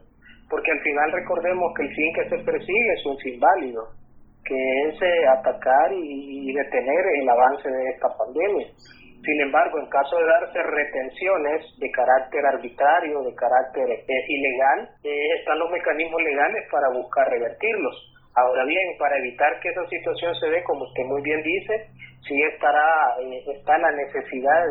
porque 0.49 0.71
al 0.71 0.81
final 0.81 1.11
recordemos 1.13 1.73
que 1.75 1.83
el 1.83 1.95
fin 1.95 2.13
que 2.13 2.29
se 2.29 2.43
persigue 2.45 2.93
es 2.93 3.05
un 3.05 3.17
fin 3.17 3.39
válido, 3.39 3.81
que 4.45 4.57
es 4.89 5.01
eh, 5.01 5.27
atacar 5.27 5.93
y 5.93 6.53
detener 6.53 7.03
el 7.21 7.29
avance 7.29 7.69
de 7.69 7.89
esta 7.89 8.07
pandemia. 8.17 8.67
Sin 9.25 9.41
embargo, 9.41 9.79
en 9.79 9.89
caso 9.89 10.17
de 10.17 10.25
darse 10.25 10.61
retenciones 10.61 11.65
de 11.79 11.89
carácter 11.89 12.45
arbitrario, 12.45 13.23
de 13.23 13.33
carácter 13.33 13.89
eh, 13.89 14.25
ilegal, 14.29 14.89
eh, 15.03 15.39
están 15.39 15.57
los 15.57 15.71
mecanismos 15.71 16.21
legales 16.21 16.63
para 16.69 16.89
buscar 16.89 17.27
revertirlos. 17.29 18.13
Ahora 18.35 18.65
bien, 18.65 18.97
para 18.99 19.17
evitar 19.17 19.59
que 19.61 19.69
esa 19.69 19.87
situación 19.87 20.35
se 20.35 20.49
dé, 20.49 20.63
como 20.63 20.83
usted 20.83 21.03
muy 21.05 21.23
bien 21.23 21.41
dice, 21.41 21.89
sí 22.27 22.35
estará, 22.53 23.15
eh, 23.21 23.43
está 23.53 23.77
la 23.77 23.91
necesidad 23.91 24.65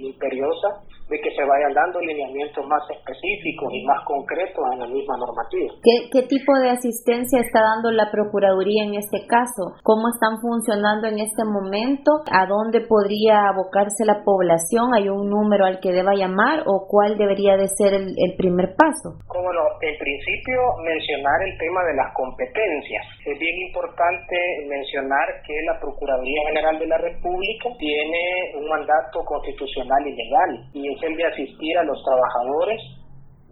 imperiosa 0.00 0.68
de 1.08 1.20
que 1.20 1.30
se 1.36 1.44
vayan 1.44 1.74
dando 1.74 2.00
lineamientos 2.00 2.64
más 2.66 2.80
específicos 2.88 3.68
y 3.72 3.84
más 3.84 4.00
concretos 4.04 4.64
en 4.72 4.78
la 4.80 4.86
misma 4.86 5.16
normativa. 5.20 5.72
¿Qué, 5.84 6.08
¿Qué 6.08 6.22
tipo 6.26 6.56
de 6.56 6.70
asistencia 6.70 7.40
está 7.40 7.60
dando 7.60 7.90
la 7.90 8.10
Procuraduría 8.10 8.84
en 8.84 8.94
este 8.94 9.26
caso? 9.28 9.76
¿Cómo 9.82 10.08
están 10.08 10.40
funcionando 10.40 11.08
en 11.08 11.20
este 11.20 11.44
momento? 11.44 12.24
¿A 12.32 12.46
dónde 12.46 12.80
podría 12.80 13.48
abocarse 13.48 14.04
la 14.04 14.24
población? 14.24 14.94
¿Hay 14.96 15.08
un 15.08 15.28
número 15.28 15.64
al 15.64 15.80
que 15.80 15.92
deba 15.92 16.14
llamar 16.14 16.64
o 16.66 16.86
cuál 16.88 17.18
debería 17.18 17.56
de 17.56 17.68
ser 17.68 17.92
el, 17.92 18.16
el 18.16 18.32
primer 18.36 18.72
paso? 18.76 19.20
Cómo 19.28 19.52
no, 19.52 19.64
en 19.80 19.96
principio 19.98 20.60
mencionar 20.80 21.42
el 21.44 21.58
tema 21.58 21.84
de 21.84 21.94
las 21.94 22.08
competencias. 22.14 23.04
Es 23.26 23.38
bien 23.38 23.56
importante 23.68 24.36
mencionar 24.68 25.28
que 25.44 25.54
la 25.66 25.78
Procuraduría 25.80 26.40
General 26.48 26.78
de 26.82 26.88
la 26.88 26.98
República 26.98 27.70
tiene 27.78 28.58
un 28.58 28.68
mandato 28.68 29.22
constitucional 29.24 30.02
y 30.06 30.16
legal 30.18 30.50
y 30.74 30.92
es 30.92 31.02
el 31.02 31.16
de 31.16 31.26
asistir 31.26 31.78
a 31.78 31.84
los 31.84 32.02
trabajadores 32.02 32.82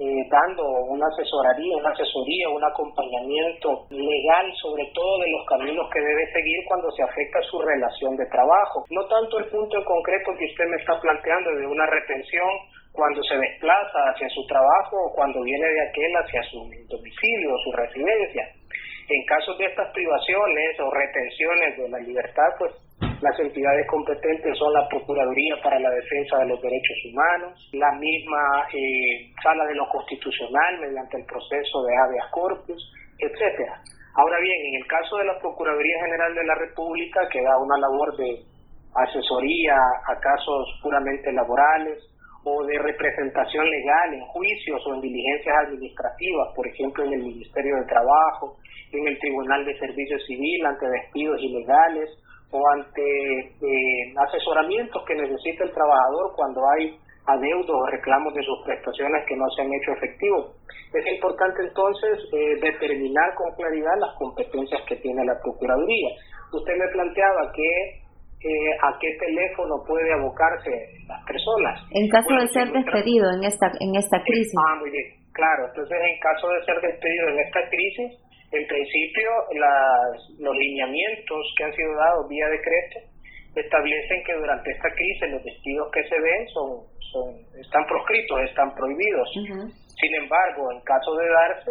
eh, 0.01 0.25
dando 0.33 0.65
una 0.89 1.07
asesoría, 1.13 1.77
una 1.77 1.93
asesoría, 1.93 2.49
un 2.49 2.65
acompañamiento 2.65 3.85
legal, 3.91 4.49
sobre 4.57 4.89
todo 4.95 5.21
de 5.21 5.31
los 5.31 5.45
caminos 5.45 5.87
que 5.93 6.01
debe 6.01 6.25
seguir 6.33 6.57
cuando 6.67 6.91
se 6.93 7.03
afecta 7.05 7.39
su 7.43 7.61
relación 7.61 8.17
de 8.17 8.25
trabajo. 8.33 8.83
No 8.89 9.05
tanto 9.07 9.39
el 9.39 9.47
punto 9.53 9.77
en 9.77 9.85
concreto 9.85 10.33
que 10.39 10.47
usted 10.47 10.67
me 10.73 10.81
está 10.81 10.99
planteando 10.99 11.55
de 11.55 11.67
una 11.67 11.85
retención 11.85 12.49
cuando 12.93 13.23
se 13.23 13.37
desplaza 13.37 14.01
hacia 14.09 14.29
su 14.31 14.41
trabajo 14.47 14.97
o 15.05 15.13
cuando 15.15 15.43
viene 15.43 15.69
de 15.69 15.83
aquel 15.89 16.13
hacia 16.17 16.43
su 16.49 16.59
domicilio 16.89 17.53
o 17.53 17.59
su 17.59 17.73
residencia. 17.77 18.49
En 19.11 19.27
casos 19.27 19.59
de 19.59 19.67
estas 19.67 19.93
privaciones 19.93 20.81
o 20.81 20.91
retenciones 20.91 21.77
de 21.77 21.89
la 21.91 21.99
libertad, 21.99 22.49
pues 22.59 22.73
las 23.21 23.39
entidades 23.39 23.87
competentes 23.87 24.57
son 24.57 24.73
la 24.73 24.89
Procuraduría 24.89 25.57
para 25.63 25.79
la 25.79 25.91
Defensa 25.91 26.39
de 26.39 26.47
los 26.47 26.61
Derechos 26.63 26.97
Humanos, 27.11 27.71
la 27.73 27.93
misma 27.93 28.67
eh, 28.73 29.31
Sala 29.43 29.67
de 29.67 29.75
lo 29.75 29.89
Constitucional 29.89 30.81
mediante 30.81 31.19
el 31.19 31.27
proceso 31.27 31.83
de 31.85 31.97
habeas 31.97 32.31
corpus, 32.31 32.93
etcétera. 33.19 33.81
Ahora 34.17 34.41
bien, 34.41 34.57
en 34.67 34.75
el 34.83 34.87
caso 34.87 35.19
de 35.19 35.25
la 35.25 35.39
Procuraduría 35.39 36.01
General 36.05 36.35
de 36.35 36.45
la 36.45 36.55
República, 36.55 37.29
que 37.31 37.43
da 37.43 37.59
una 37.59 37.79
labor 37.79 38.17
de 38.17 38.41
asesoría 38.95 39.77
a 40.09 40.19
casos 40.19 40.81
puramente 40.83 41.33
laborales 41.33 41.99
o 42.45 42.65
de 42.65 42.79
representación 42.79 43.69
legal 43.69 44.15
en 44.15 44.25
juicios 44.33 44.81
o 44.87 44.95
en 44.95 45.01
diligencias 45.03 45.57
administrativas, 45.67 46.49
por 46.57 46.67
ejemplo 46.67 47.05
en 47.05 47.13
el 47.13 47.23
Ministerio 47.23 47.77
de 47.77 47.85
Trabajo, 47.85 48.57
en 48.93 49.07
el 49.07 49.19
Tribunal 49.19 49.65
de 49.67 49.79
Servicio 49.79 50.19
Civil 50.21 50.65
ante 50.65 50.89
despidos 50.89 51.41
ilegales 51.41 52.09
o 52.53 52.69
ante 52.69 53.03
eh, 53.41 54.15
asesoramientos 54.17 55.03
que 55.07 55.15
necesita 55.15 55.65
el 55.65 55.73
trabajador 55.73 56.33
cuando 56.37 56.61
hay 56.71 56.99
adeudos 57.27 57.71
o 57.71 57.87
reclamos 57.87 58.35
de 58.35 58.43
sus 58.43 58.59
prestaciones 58.65 59.25
que 59.29 59.37
no 59.37 59.45
se 59.55 59.63
han 59.63 59.73
hecho 59.73 59.93
efectivos. 59.93 60.57
Es 60.93 61.07
importante 61.15 61.63
entonces 61.63 62.19
eh, 62.33 62.57
determinar 62.61 63.35
con 63.35 63.55
claridad 63.55 63.95
las 64.01 64.15
competencias 64.19 64.83
que 64.89 64.97
tiene 64.97 65.25
la 65.25 65.39
Procuraduría. 65.41 66.11
Usted 66.53 66.75
me 66.77 66.89
planteaba 66.89 67.53
que 67.55 68.01
eh, 68.43 68.73
a 68.83 68.99
qué 68.99 69.15
teléfono 69.21 69.85
puede 69.87 70.13
abocarse 70.13 70.71
las 71.07 71.23
personas. 71.27 71.79
En 71.93 72.09
caso 72.09 72.35
de 72.35 72.49
ser 72.49 72.73
despedido 72.73 73.31
en 73.31 73.45
esta 73.45 73.71
en 73.79 73.95
esta 73.95 74.19
crisis. 74.25 74.55
Ah, 74.67 74.77
muy 74.81 74.91
bien. 74.91 75.21
Claro, 75.33 75.69
entonces 75.69 75.97
en 75.97 76.19
caso 76.19 76.49
de 76.49 76.65
ser 76.65 76.81
despedido 76.81 77.29
en 77.29 77.39
esta 77.39 77.61
crisis, 77.69 78.11
en 78.53 78.67
principio, 78.67 79.31
los 80.39 80.57
lineamientos 80.57 81.55
que 81.57 81.65
han 81.65 81.75
sido 81.75 81.95
dados 81.95 82.29
vía 82.29 82.49
decreto 82.49 82.99
establecen 83.55 84.23
que 84.25 84.35
durante 84.35 84.71
esta 84.71 84.89
crisis 84.95 85.31
los 85.31 85.45
despidos 85.45 85.91
que 85.93 86.03
se 86.09 86.21
ven 86.21 86.49
son, 86.49 86.69
son 87.13 87.27
están 87.61 87.87
proscritos, 87.87 88.41
están 88.43 88.75
prohibidos. 88.75 89.29
Sin 89.35 90.15
embargo, 90.15 90.73
en 90.73 90.81
caso 90.83 91.15
de 91.15 91.29
darse, 91.29 91.71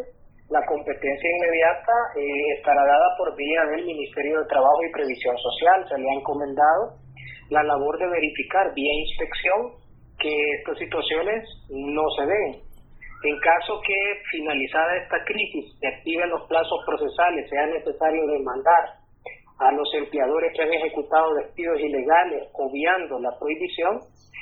la 0.49 0.65
competencia 0.65 1.29
inmediata 1.29 1.93
eh, 2.15 2.57
estará 2.57 2.83
dada 2.83 3.15
por 3.17 3.35
vía 3.35 3.65
del 3.65 3.85
Ministerio 3.85 4.39
de 4.39 4.47
Trabajo 4.47 4.83
y 4.87 4.91
Previsión 4.91 5.37
Social. 5.37 5.85
Se 5.87 5.97
le 5.97 6.09
ha 6.09 6.19
encomendado 6.19 6.95
la 7.49 7.63
labor 7.63 7.97
de 7.99 8.07
verificar 8.07 8.73
vía 8.73 8.93
inspección 8.93 9.79
que 10.19 10.33
estas 10.59 10.77
situaciones 10.77 11.43
no 11.69 12.03
se 12.17 12.25
den. 12.25 12.68
En 13.21 13.37
caso 13.39 13.81
que 13.85 14.21
finalizada 14.31 14.95
esta 14.95 15.23
crisis 15.25 15.77
se 15.79 15.87
activen 15.87 16.29
los 16.29 16.47
plazos 16.47 16.79
procesales, 16.85 17.49
sea 17.49 17.65
necesario 17.67 18.25
demandar 18.27 18.95
a 19.59 19.71
los 19.73 19.93
empleadores 19.93 20.53
que 20.55 20.63
han 20.63 20.73
ejecutado 20.73 21.33
despidos 21.35 21.79
ilegales 21.81 22.47
obviando 22.53 23.19
la 23.19 23.37
prohibición, 23.37 23.99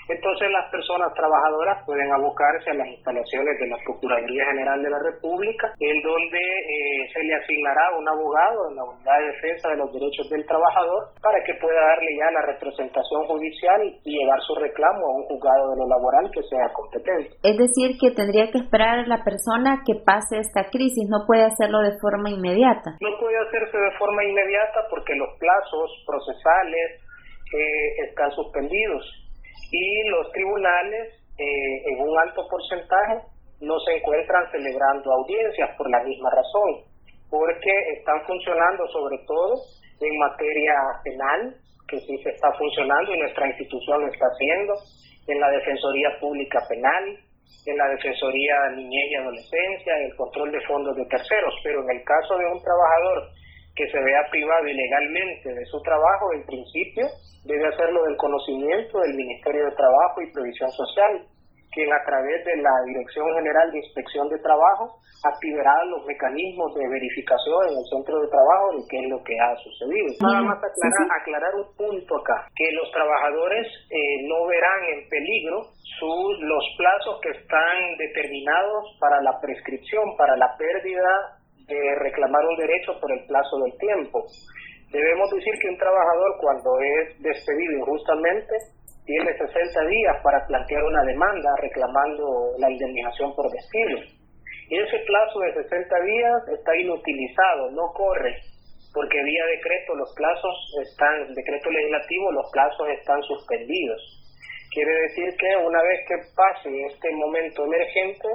entonces 0.10 0.48
las 0.52 0.72
personas 0.72 1.14
trabajadoras 1.14 1.84
pueden 1.86 2.12
abocarse 2.12 2.72
a 2.72 2.80
las 2.80 2.88
instalaciones 2.88 3.60
de 3.60 3.68
la 3.68 3.78
Procuraduría 3.84 4.46
General 4.46 4.82
de 4.82 4.90
la 4.90 5.00
República, 5.00 5.74
en 5.80 6.02
donde 6.02 6.40
eh, 6.40 7.10
se 7.12 7.24
le 7.24 7.36
asignará 7.36 7.92
un 7.98 8.08
abogado 8.08 8.70
en 8.70 8.76
la 8.76 8.84
Unidad 8.84 9.20
de 9.20 9.32
Defensa 9.36 9.70
de 9.70 9.78
los 9.78 9.92
Derechos 9.92 10.30
del 10.30 10.46
Trabajador 10.46 11.12
para 11.22 11.44
que 11.44 11.54
pueda 11.60 11.82
darle 11.82 12.16
ya 12.16 12.32
la 12.32 12.42
representación 12.48 13.28
judicial 13.28 13.82
y 14.04 14.18
llevar 14.18 14.40
su 14.42 14.56
reclamo 14.56 15.06
a 15.06 15.16
un 15.20 15.24
juzgado 15.28 15.72
de 15.72 15.78
lo 15.78 15.88
laboral 15.88 16.32
que 16.32 16.44
sea 16.44 16.72
competente. 16.72 17.36
Es 17.44 17.58
decir, 17.58 17.98
que 18.00 18.12
tendría 18.16 18.50
que 18.52 18.60
esperar 18.60 19.00
a 19.00 19.08
la 19.08 19.24
persona 19.24 19.84
que 19.86 19.96
pase 19.96 20.40
esta 20.40 20.70
crisis, 20.72 21.04
no 21.10 21.28
puede 21.28 21.44
hacerlo 21.44 21.80
de 21.84 22.00
forma 22.00 22.30
inmediata. 22.30 22.96
No 23.02 23.12
puede 23.20 23.38
hacerse 23.44 23.78
de 23.78 23.92
forma 24.00 24.24
inmediata 24.24 24.88
porque 24.90 25.16
los 25.16 25.36
plazos 25.40 25.92
procesales 26.06 27.04
eh, 27.52 28.08
están 28.08 28.32
suspendidos 28.32 29.27
y 29.72 30.10
los 30.10 30.32
tribunales 30.32 31.14
eh, 31.38 31.84
en 31.86 32.00
un 32.00 32.18
alto 32.18 32.48
porcentaje 32.50 33.22
no 33.62 33.80
se 33.80 33.98
encuentran 33.98 34.50
celebrando 34.52 35.12
audiencias 35.12 35.76
por 35.78 35.90
la 35.90 36.04
misma 36.04 36.30
razón, 36.30 36.86
porque 37.30 37.72
están 37.98 38.26
funcionando 38.26 38.88
sobre 38.88 39.18
todo 39.26 39.56
en 40.00 40.18
materia 40.20 40.74
penal, 41.04 41.56
que 41.88 42.00
sí 42.02 42.18
se 42.24 42.30
está 42.30 42.52
funcionando 42.54 43.14
y 43.14 43.20
nuestra 43.20 43.48
institución 43.48 44.02
lo 44.02 44.08
está 44.12 44.26
haciendo, 44.26 44.74
en 45.28 45.40
la 45.40 45.50
Defensoría 45.50 46.10
Pública 46.20 46.60
Penal, 46.70 47.20
en 47.66 47.78
la 47.78 47.88
Defensoría 47.90 48.56
Niñez 48.76 49.12
y 49.12 49.16
Adolescencia, 49.16 49.98
en 49.98 50.06
el 50.06 50.16
control 50.16 50.52
de 50.52 50.62
fondos 50.62 50.96
de 50.96 51.06
terceros, 51.06 51.54
pero 51.64 51.82
en 51.84 51.98
el 51.98 52.04
caso 52.04 52.38
de 52.38 52.46
un 52.46 52.62
trabajador 52.62 53.30
que 53.78 53.88
se 53.88 54.00
vea 54.02 54.26
privado 54.32 54.68
ilegalmente 54.68 55.54
de 55.54 55.66
su 55.66 55.80
trabajo, 55.82 56.34
en 56.34 56.44
principio 56.46 57.06
debe 57.46 57.68
hacerlo 57.68 58.04
del 58.04 58.18
conocimiento 58.18 59.00
del 59.00 59.14
Ministerio 59.14 59.66
de 59.66 59.78
Trabajo 59.78 60.22
y 60.22 60.34
Previsión 60.34 60.70
Social, 60.72 61.24
quien 61.72 61.94
a 61.94 62.04
través 62.04 62.44
de 62.44 62.58
la 62.58 62.74
Dirección 62.90 63.28
General 63.38 63.72
de 63.72 63.78
Inspección 63.78 64.28
de 64.30 64.40
Trabajo 64.40 64.98
activará 65.24 65.74
los 65.86 66.06
mecanismos 66.06 66.74
de 66.74 66.90
verificación 66.90 67.70
en 67.70 67.76
el 67.78 67.86
centro 67.90 68.18
de 68.22 68.28
trabajo 68.30 68.66
de 68.78 68.84
qué 68.90 68.98
es 68.98 69.10
lo 69.10 69.20
que 69.24 69.34
ha 69.38 69.54
sucedido. 69.62 70.10
Nada 70.22 70.42
más 70.42 70.58
aclarar, 70.58 71.22
aclarar 71.22 71.54
un 71.58 71.70
punto 71.78 72.18
acá, 72.18 72.50
que 72.56 72.70
los 72.74 72.90
trabajadores 72.92 73.66
eh, 73.90 74.26
no 74.26 74.46
verán 74.46 74.82
en 74.94 75.10
peligro 75.10 75.70
sus, 75.98 76.30
los 76.42 76.66
plazos 76.78 77.22
que 77.22 77.30
están 77.30 77.78
determinados 77.98 78.98
para 79.00 79.22
la 79.22 79.40
prescripción, 79.42 80.18
para 80.18 80.38
la 80.38 80.54
pérdida 80.58 81.37
de 81.68 81.96
reclamar 82.00 82.46
un 82.46 82.56
derecho 82.58 83.00
por 83.00 83.12
el 83.12 83.26
plazo 83.26 83.60
del 83.60 83.78
tiempo. 83.78 84.24
Debemos 84.92 85.30
decir 85.32 85.54
que 85.62 85.70
un 85.70 85.78
trabajador 85.78 86.38
cuando 86.40 86.80
es 86.80 87.22
despedido 87.22 87.74
injustamente 87.80 88.56
tiene 89.06 89.38
60 89.38 89.86
días 89.88 90.16
para 90.24 90.46
plantear 90.48 90.84
una 90.84 91.04
demanda 91.04 91.50
reclamando 91.62 92.56
la 92.60 92.72
indemnización 92.72 93.36
por 93.36 93.52
despido. 93.52 94.00
Y 94.70 94.78
ese 94.80 95.00
plazo 95.08 95.40
de 95.40 95.64
60 95.64 96.00
días 96.02 96.42
está 96.60 96.76
inutilizado, 96.76 97.72
no 97.72 97.88
corre, 97.94 98.36
porque 98.94 99.24
vía 99.24 99.46
decreto 99.46 99.96
los 99.96 100.14
plazos 100.16 100.56
están, 100.84 101.34
decreto 101.34 101.70
legislativo, 101.72 102.32
los 102.32 102.52
plazos 102.52 102.88
están 103.00 103.22
suspendidos. 103.24 104.27
Quiere 104.72 104.94
decir 105.08 105.36
que 105.38 105.56
una 105.66 105.82
vez 105.82 106.06
que 106.08 106.16
pase 106.36 106.70
este 106.86 107.10
momento 107.16 107.66
emergente, 107.66 108.28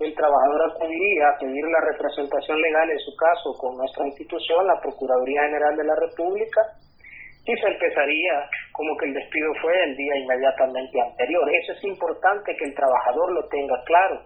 el 0.00 0.14
trabajador 0.14 0.70
acudiría 0.70 1.28
a 1.28 1.38
pedir 1.38 1.64
la 1.66 1.80
representación 1.92 2.60
legal 2.60 2.90
en 2.90 2.98
su 2.98 3.14
caso 3.16 3.52
con 3.58 3.76
nuestra 3.76 4.06
institución, 4.06 4.66
la 4.66 4.80
Procuraduría 4.80 5.42
General 5.42 5.76
de 5.76 5.84
la 5.84 5.96
República, 5.96 6.60
y 7.44 7.56
se 7.56 7.66
empezaría 7.66 8.46
como 8.72 8.96
que 8.96 9.06
el 9.06 9.14
despido 9.14 9.52
fue 9.60 9.74
el 9.84 9.96
día 9.96 10.16
inmediatamente 10.16 11.00
anterior. 11.00 11.50
Eso 11.50 11.72
es 11.72 11.84
importante 11.84 12.54
que 12.56 12.64
el 12.64 12.74
trabajador 12.74 13.32
lo 13.32 13.48
tenga 13.48 13.74
claro. 13.84 14.22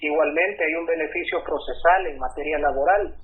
Igualmente 0.00 0.64
hay 0.64 0.74
un 0.74 0.86
beneficio 0.86 1.42
procesal 1.42 2.06
en 2.06 2.18
materia 2.18 2.58
laboral, 2.58 3.14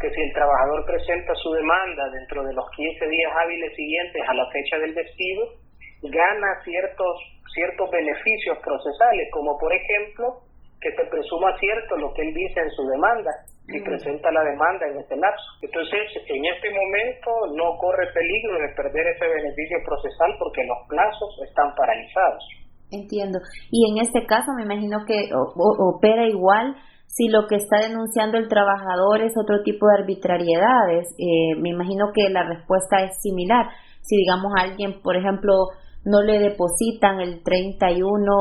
que 0.00 0.10
si 0.10 0.20
el 0.20 0.32
trabajador 0.32 0.86
presenta 0.86 1.34
su 1.34 1.50
demanda 1.52 2.08
dentro 2.10 2.44
de 2.44 2.54
los 2.54 2.64
15 2.76 3.08
días 3.08 3.32
hábiles 3.34 3.74
siguientes 3.74 4.22
a 4.28 4.34
la 4.34 4.50
fecha 4.50 4.78
del 4.78 4.94
despido, 4.94 5.63
gana 6.10 6.60
ciertos, 6.64 7.16
ciertos 7.54 7.90
beneficios 7.90 8.58
procesales, 8.58 9.28
como 9.32 9.58
por 9.58 9.72
ejemplo 9.72 10.44
que 10.80 10.92
se 10.92 11.04
presuma 11.08 11.56
cierto 11.58 11.96
lo 11.96 12.12
que 12.12 12.22
él 12.22 12.34
dice 12.34 12.60
en 12.60 12.70
su 12.70 12.82
demanda 12.84 13.30
y 13.68 13.80
presenta 13.80 14.30
la 14.30 14.44
demanda 14.44 14.84
en 14.86 15.00
este 15.00 15.16
lapso. 15.16 15.48
Entonces, 15.62 16.04
en 16.28 16.44
este 16.44 16.68
momento 16.68 17.56
no 17.56 17.76
corre 17.80 18.04
peligro 18.12 18.60
de 18.60 18.68
perder 18.76 19.06
ese 19.16 19.24
beneficio 19.24 19.78
procesal 19.84 20.36
porque 20.38 20.60
los 20.68 20.78
plazos 20.86 21.32
están 21.48 21.72
paralizados. 21.74 22.44
Entiendo. 22.92 23.38
Y 23.70 23.90
en 23.90 24.04
este 24.04 24.26
caso 24.26 24.52
me 24.56 24.64
imagino 24.64 25.04
que 25.06 25.30
opera 25.32 26.28
igual 26.28 26.76
si 27.06 27.28
lo 27.28 27.46
que 27.46 27.56
está 27.56 27.78
denunciando 27.80 28.38
el 28.38 28.48
trabajador 28.48 29.22
es 29.22 29.32
otro 29.38 29.62
tipo 29.62 29.86
de 29.86 30.02
arbitrariedades. 30.02 31.06
Eh, 31.16 31.56
me 31.60 31.70
imagino 31.70 32.12
que 32.12 32.28
la 32.28 32.44
respuesta 32.44 33.02
es 33.04 33.20
similar. 33.22 33.70
Si 34.02 34.16
digamos 34.16 34.52
alguien, 34.58 35.00
por 35.00 35.16
ejemplo, 35.16 35.70
no 36.04 36.22
le 36.22 36.38
depositan 36.38 37.20
el 37.20 37.42
31 37.42 38.32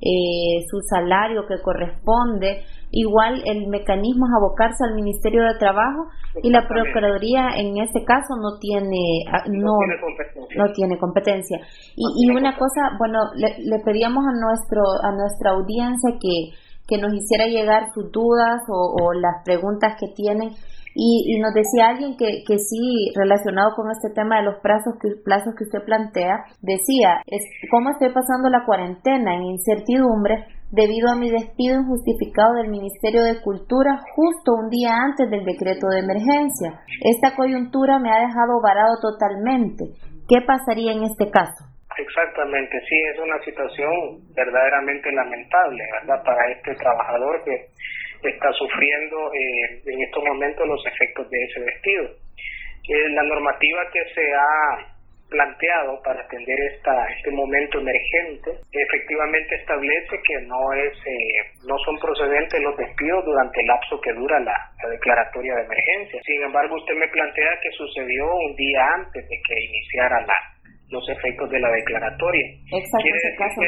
eh, 0.00 0.64
su 0.70 0.80
salario 0.88 1.46
que 1.46 1.60
corresponde. 1.62 2.62
Igual 2.90 3.42
el 3.44 3.68
mecanismo 3.68 4.26
es 4.26 4.32
abocarse 4.36 4.82
al 4.84 4.94
Ministerio 4.94 5.44
de 5.44 5.58
Trabajo 5.58 6.08
y 6.42 6.50
la 6.50 6.66
Procuraduría 6.66 7.50
en 7.56 7.78
este 7.78 8.02
caso 8.04 8.34
no 8.40 8.58
tiene 8.58 9.24
ah, 9.30 9.44
no, 9.48 9.76
no 10.56 10.72
tiene 10.72 10.98
competencia. 10.98 11.58
Y, 11.94 12.26
y 12.26 12.30
una 12.30 12.56
cosa, 12.56 12.96
bueno, 12.98 13.20
le, 13.36 13.78
pedíamos 13.84 14.24
a 14.26 14.32
nuestro 14.32 14.82
a 15.02 15.12
nuestra 15.12 15.52
audiencia 15.52 16.18
que, 16.20 16.56
que 16.88 16.98
nos 16.98 17.12
hiciera 17.14 17.46
llegar 17.46 17.92
sus 17.94 18.10
dudas 18.10 18.62
o, 18.68 18.96
o 19.04 19.12
las 19.12 19.44
preguntas 19.44 19.96
que 20.00 20.08
tienen 20.14 20.50
y, 20.94 21.38
nos 21.40 21.54
decía 21.54 21.88
alguien 21.88 22.16
que, 22.16 22.42
que 22.46 22.58
sí, 22.58 23.12
relacionado 23.14 23.74
con 23.76 23.90
este 23.90 24.10
tema 24.14 24.38
de 24.38 24.44
los 24.44 24.60
plazos 24.60 24.94
que, 25.00 25.08
plazos 25.24 25.54
que 25.56 25.64
usted 25.64 25.84
plantea, 25.84 26.44
decía, 26.60 27.22
es, 27.26 27.42
¿cómo 27.70 27.90
estoy 27.90 28.10
pasando 28.10 28.50
la 28.50 28.64
cuarentena 28.64 29.34
en 29.34 29.44
incertidumbre 29.44 30.46
debido 30.70 31.10
a 31.10 31.16
mi 31.16 31.30
despido 31.30 31.80
injustificado 31.80 32.54
del 32.54 32.70
Ministerio 32.70 33.22
de 33.22 33.40
Cultura 33.40 34.02
justo 34.14 34.54
un 34.54 34.68
día 34.70 34.96
antes 34.96 35.30
del 35.30 35.44
decreto 35.44 35.86
de 35.88 36.00
emergencia? 36.00 36.82
Esta 37.02 37.36
coyuntura 37.36 37.98
me 37.98 38.10
ha 38.10 38.26
dejado 38.26 38.60
varado 38.60 38.98
totalmente. 39.00 39.84
¿Qué 40.28 40.42
pasaría 40.46 40.92
en 40.92 41.04
este 41.04 41.30
caso? 41.30 41.70
Exactamente, 41.98 42.80
sí, 42.88 42.96
es 43.12 43.18
una 43.20 43.38
situación 43.44 43.90
verdaderamente 44.34 45.12
lamentable, 45.12 45.82
¿verdad? 46.00 46.22
Para 46.24 46.50
este 46.52 46.74
trabajador 46.76 47.42
que 47.44 47.66
está 48.28 48.52
sufriendo 48.52 49.32
eh, 49.32 49.82
en 49.86 50.02
estos 50.02 50.22
momentos 50.24 50.66
los 50.66 50.84
efectos 50.86 51.28
de 51.30 51.38
ese 51.42 51.60
despido. 51.60 52.04
Eh, 52.88 53.08
la 53.10 53.22
normativa 53.22 53.82
que 53.92 54.04
se 54.14 54.32
ha 54.34 55.00
planteado 55.30 56.02
para 56.02 56.20
atender 56.20 56.58
esta, 56.74 56.92
este 57.16 57.30
momento 57.30 57.78
emergente 57.78 58.50
efectivamente 58.72 59.54
establece 59.54 60.18
que 60.26 60.40
no 60.46 60.58
es 60.74 60.92
eh, 61.06 61.54
no 61.66 61.78
son 61.86 61.96
procedentes 62.00 62.60
los 62.60 62.76
despidos 62.76 63.24
durante 63.24 63.60
el 63.60 63.66
lapso 63.68 64.00
que 64.00 64.12
dura 64.12 64.40
la, 64.40 64.58
declaratoria 64.90 65.54
de 65.54 65.62
emergencia. 65.62 66.20
Sin 66.26 66.42
embargo, 66.42 66.74
usted 66.74 66.94
me 66.94 67.08
plantea 67.08 67.60
que 67.62 67.70
sucedió 67.70 68.26
un 68.26 68.56
día 68.56 68.82
antes 68.96 69.22
de 69.28 69.36
que 69.46 69.54
iniciara 69.54 70.20
la, 70.26 70.34
los 70.90 71.08
efectos 71.08 71.48
de 71.48 71.60
la 71.60 71.70
declaratoria. 71.70 72.46
Exacto, 72.74 73.62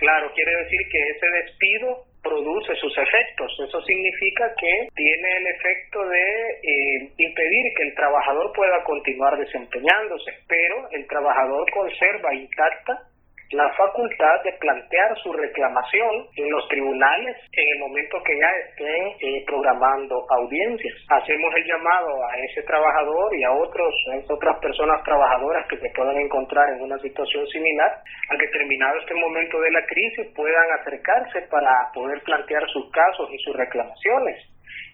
claro, 0.00 0.32
quiere 0.34 0.56
decir 0.64 0.80
que 0.90 0.98
ese 1.10 1.26
despido 1.44 2.07
produce 2.22 2.74
sus 2.76 2.96
efectos. 2.98 3.52
Eso 3.66 3.80
significa 3.82 4.52
que 4.58 4.88
tiene 4.94 5.36
el 5.38 5.46
efecto 5.46 6.04
de 6.06 6.50
eh, 6.62 7.10
impedir 7.16 7.74
que 7.76 7.82
el 7.84 7.94
trabajador 7.94 8.52
pueda 8.54 8.82
continuar 8.84 9.38
desempeñándose, 9.38 10.32
pero 10.46 10.88
el 10.92 11.06
trabajador 11.06 11.70
conserva 11.72 12.34
intacta 12.34 13.02
la 13.50 13.72
facultad 13.74 14.42
de 14.44 14.52
plantear 14.60 15.16
su 15.22 15.32
reclamación 15.32 16.26
en 16.36 16.50
los 16.50 16.68
tribunales 16.68 17.36
en 17.52 17.68
el 17.72 17.78
momento 17.78 18.22
que 18.22 18.38
ya 18.38 18.50
estén 18.68 19.06
eh, 19.20 19.44
programando 19.46 20.26
audiencias. 20.28 20.94
Hacemos 21.08 21.54
el 21.56 21.64
llamado 21.64 22.24
a 22.28 22.36
ese 22.44 22.62
trabajador 22.62 23.34
y 23.34 23.44
a 23.44 23.52
otros 23.52 23.94
a 24.12 24.32
otras 24.32 24.58
personas 24.60 25.02
trabajadoras 25.02 25.66
que 25.68 25.78
se 25.78 25.90
puedan 25.96 26.18
encontrar 26.18 26.68
en 26.74 26.82
una 26.82 26.98
situación 26.98 27.46
similar 27.48 27.90
a 28.28 28.36
que 28.36 28.48
terminado 28.48 28.98
este 28.98 29.14
momento 29.14 29.60
de 29.60 29.70
la 29.70 29.86
crisis 29.86 30.26
puedan 30.34 30.70
acercarse 30.80 31.42
para 31.50 31.90
poder 31.94 32.20
plantear 32.22 32.68
sus 32.68 32.90
casos 32.90 33.30
y 33.32 33.38
sus 33.38 33.56
reclamaciones 33.56 34.36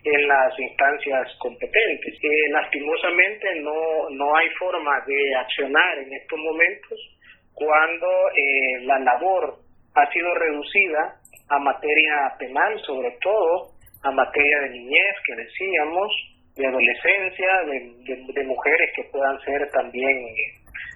en 0.05 0.29
las 0.29 0.59
instancias 0.59 1.35
competentes. 1.39 2.15
Eh, 2.23 2.51
lastimosamente 2.51 3.61
no, 3.61 4.11
no 4.11 4.37
hay 4.37 4.49
forma 4.51 5.01
de 5.07 5.35
accionar 5.37 5.99
en 5.99 6.13
estos 6.13 6.39
momentos 6.39 7.14
cuando 7.55 8.07
eh, 8.37 8.81
la 8.83 8.99
labor 8.99 9.57
ha 9.95 10.13
sido 10.13 10.35
reducida 10.35 11.17
a 11.49 11.59
materia 11.59 12.35
penal, 12.39 12.81
sobre 12.85 13.11
todo 13.23 13.71
a 14.03 14.11
materia 14.11 14.61
de 14.61 14.71
niñez, 14.71 15.15
que 15.25 15.37
decíamos, 15.37 16.13
de 16.57 16.67
adolescencia, 16.67 17.49
de, 17.67 18.45
mujeres 18.45 18.91
que 18.95 19.05
puedan 19.05 19.41
ser 19.41 19.69
también 19.71 20.17
eh, 20.19 20.53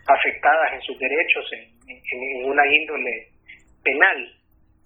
afectadas 0.07 0.75
en 0.75 0.81
sus 0.83 0.99
derechos 0.99 1.44
en, 1.53 2.44
una 2.44 2.66
índole 2.66 3.29
penal. 3.83 4.35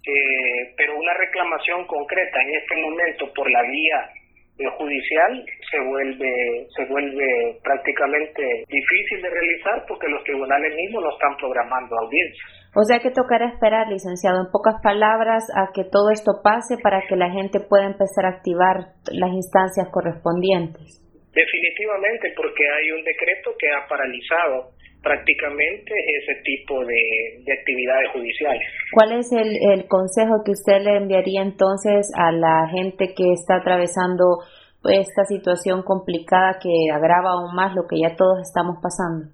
Eh, 0.05 0.73
pero 0.75 0.97
una 0.97 1.13
reclamación 1.13 1.85
concreta 1.85 2.41
en 2.41 2.55
este 2.55 2.75
momento 2.75 3.33
por 3.33 3.49
la 3.49 3.61
vía 3.63 4.09
judicial 4.77 5.45
se 5.69 5.79
vuelve 5.79 6.67
se 6.75 6.85
vuelve 6.85 7.57
prácticamente 7.63 8.63
difícil 8.69 9.21
de 9.21 9.29
realizar 9.29 9.85
porque 9.87 10.07
los 10.07 10.23
tribunales 10.23 10.75
mismos 10.75 11.03
no 11.03 11.09
están 11.11 11.35
programando 11.37 11.97
audiencias. 11.97 12.63
O 12.75 12.83
sea 12.83 12.99
que 12.99 13.11
tocará 13.11 13.49
esperar, 13.49 13.87
licenciado, 13.87 14.41
en 14.41 14.51
pocas 14.51 14.81
palabras, 14.81 15.45
a 15.55 15.69
que 15.73 15.83
todo 15.85 16.09
esto 16.09 16.41
pase 16.43 16.77
para 16.81 17.05
que 17.07 17.15
la 17.15 17.29
gente 17.29 17.59
pueda 17.59 17.85
empezar 17.85 18.25
a 18.25 18.37
activar 18.37 18.97
las 19.13 19.29
instancias 19.29 19.89
correspondientes. 19.91 21.01
Definitivamente, 21.33 22.33
porque 22.35 22.63
hay 22.65 22.91
un 22.91 23.03
decreto 23.03 23.51
que 23.57 23.69
ha 23.69 23.87
paralizado 23.87 24.73
prácticamente 25.03 25.93
ese 26.21 26.41
tipo 26.43 26.83
de, 26.85 27.43
actividades 27.51 28.09
judiciales. 28.11 28.63
¿Cuál 28.93 29.19
es 29.19 29.31
el, 29.31 29.57
el, 29.71 29.87
consejo 29.87 30.43
que 30.43 30.51
usted 30.51 30.81
le 30.81 30.97
enviaría 30.97 31.41
entonces 31.41 32.09
a 32.17 32.31
la 32.31 32.67
gente 32.71 33.13
que 33.13 33.33
está 33.33 33.57
atravesando 33.57 34.39
esta 34.85 35.23
situación 35.25 35.83
complicada 35.83 36.59
que 36.61 36.91
agrava 36.91 37.31
aún 37.31 37.55
más 37.55 37.75
lo 37.75 37.83
que 37.87 37.99
ya 37.99 38.15
todos 38.15 38.39
estamos 38.41 38.79
pasando? 38.81 39.31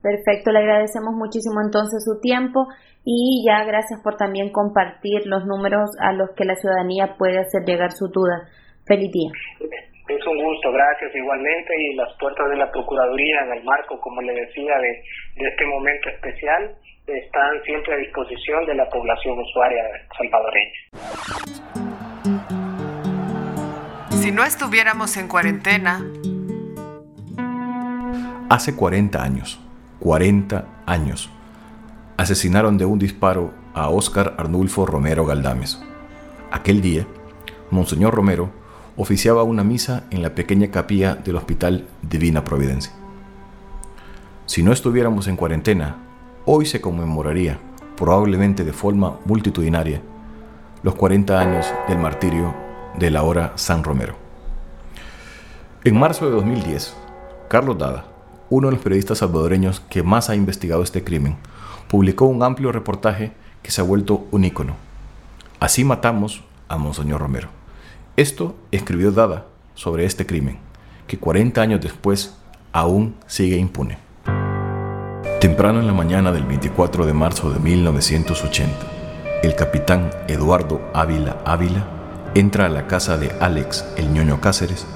Perfecto, 0.00 0.52
le 0.52 0.60
agradecemos 0.60 1.14
muchísimo 1.14 1.60
entonces 1.60 2.04
su 2.04 2.20
tiempo 2.20 2.68
y 3.04 3.42
ya 3.46 3.64
gracias 3.64 4.00
por 4.02 4.16
también 4.16 4.52
compartir 4.52 5.26
los 5.26 5.44
números 5.44 5.90
a 5.98 6.12
los 6.12 6.30
que 6.36 6.44
la 6.44 6.54
ciudadanía 6.54 7.16
puede 7.18 7.40
hacer 7.40 7.64
llegar 7.66 7.90
su 7.90 8.06
duda. 8.08 8.46
Feliz 8.86 9.10
día. 9.10 9.32
Es 10.06 10.26
un 10.26 10.36
gusto, 10.36 10.70
gracias 10.70 11.14
igualmente 11.14 11.72
y 11.80 11.94
las 11.94 12.12
puertas 12.18 12.50
de 12.50 12.56
la 12.56 12.70
Procuraduría 12.70 13.40
en 13.46 13.52
el 13.54 13.64
marco, 13.64 13.98
como 14.00 14.20
le 14.20 14.34
decía, 14.34 14.76
de, 14.78 15.02
este 15.36 15.64
momento 15.64 16.10
especial 16.10 16.76
están 17.06 17.62
siempre 17.64 17.94
a 17.94 17.96
disposición 17.96 18.66
de 18.66 18.74
la 18.74 18.86
población 18.90 19.38
usuaria 19.38 19.82
salvadoreña. 20.18 20.78
Si 24.10 24.30
no 24.30 24.44
estuviéramos 24.44 25.16
en 25.16 25.26
cuarentena... 25.26 26.00
Hace 28.50 28.76
40 28.76 29.22
años, 29.22 29.58
40 30.00 30.66
años, 30.84 31.30
asesinaron 32.18 32.76
de 32.76 32.84
un 32.84 32.98
disparo 32.98 33.54
a 33.72 33.88
Óscar 33.88 34.34
Arnulfo 34.36 34.84
Romero 34.84 35.24
Galdames. 35.24 35.82
Aquel 36.50 36.82
día, 36.82 37.06
Monseñor 37.70 38.14
Romero 38.14 38.63
oficiaba 38.96 39.42
una 39.42 39.64
misa 39.64 40.04
en 40.10 40.22
la 40.22 40.34
pequeña 40.34 40.70
capilla 40.70 41.14
del 41.16 41.36
Hospital 41.36 41.86
Divina 42.02 42.44
Providencia. 42.44 42.92
Si 44.46 44.62
no 44.62 44.72
estuviéramos 44.72 45.26
en 45.26 45.36
cuarentena, 45.36 45.96
hoy 46.44 46.66
se 46.66 46.80
conmemoraría, 46.80 47.58
probablemente 47.96 48.64
de 48.64 48.72
forma 48.72 49.18
multitudinaria, 49.24 50.00
los 50.82 50.94
40 50.94 51.40
años 51.40 51.66
del 51.88 51.98
martirio 51.98 52.54
de 52.98 53.10
la 53.10 53.22
hora 53.22 53.52
San 53.56 53.82
Romero. 53.82 54.16
En 55.82 55.98
marzo 55.98 56.26
de 56.26 56.32
2010, 56.32 56.94
Carlos 57.48 57.78
Dada, 57.78 58.06
uno 58.50 58.68
de 58.68 58.74
los 58.74 58.82
periodistas 58.82 59.18
salvadoreños 59.18 59.80
que 59.80 60.02
más 60.02 60.30
ha 60.30 60.36
investigado 60.36 60.82
este 60.82 61.02
crimen, 61.02 61.36
publicó 61.88 62.26
un 62.26 62.42
amplio 62.42 62.70
reportaje 62.70 63.32
que 63.62 63.70
se 63.70 63.80
ha 63.80 63.84
vuelto 63.84 64.26
un 64.30 64.44
ícono. 64.44 64.76
Así 65.58 65.84
matamos 65.84 66.44
a 66.68 66.76
Monseñor 66.76 67.20
Romero. 67.20 67.63
Esto 68.16 68.54
escribió 68.70 69.10
Dada 69.10 69.46
sobre 69.74 70.04
este 70.04 70.24
crimen, 70.24 70.58
que 71.08 71.18
40 71.18 71.60
años 71.60 71.80
después 71.80 72.36
aún 72.70 73.16
sigue 73.26 73.56
impune. 73.56 73.98
Temprano 75.40 75.80
en 75.80 75.88
la 75.88 75.94
mañana 75.94 76.30
del 76.30 76.44
24 76.44 77.06
de 77.06 77.12
marzo 77.12 77.50
de 77.50 77.58
1980, 77.58 78.70
el 79.42 79.56
capitán 79.56 80.10
Eduardo 80.28 80.80
Ávila 80.94 81.42
Ávila 81.44 81.88
entra 82.36 82.66
a 82.66 82.68
la 82.68 82.86
casa 82.86 83.18
de 83.18 83.32
Alex 83.40 83.84
el 83.96 84.12
ñoño 84.12 84.40
Cáceres 84.40 84.86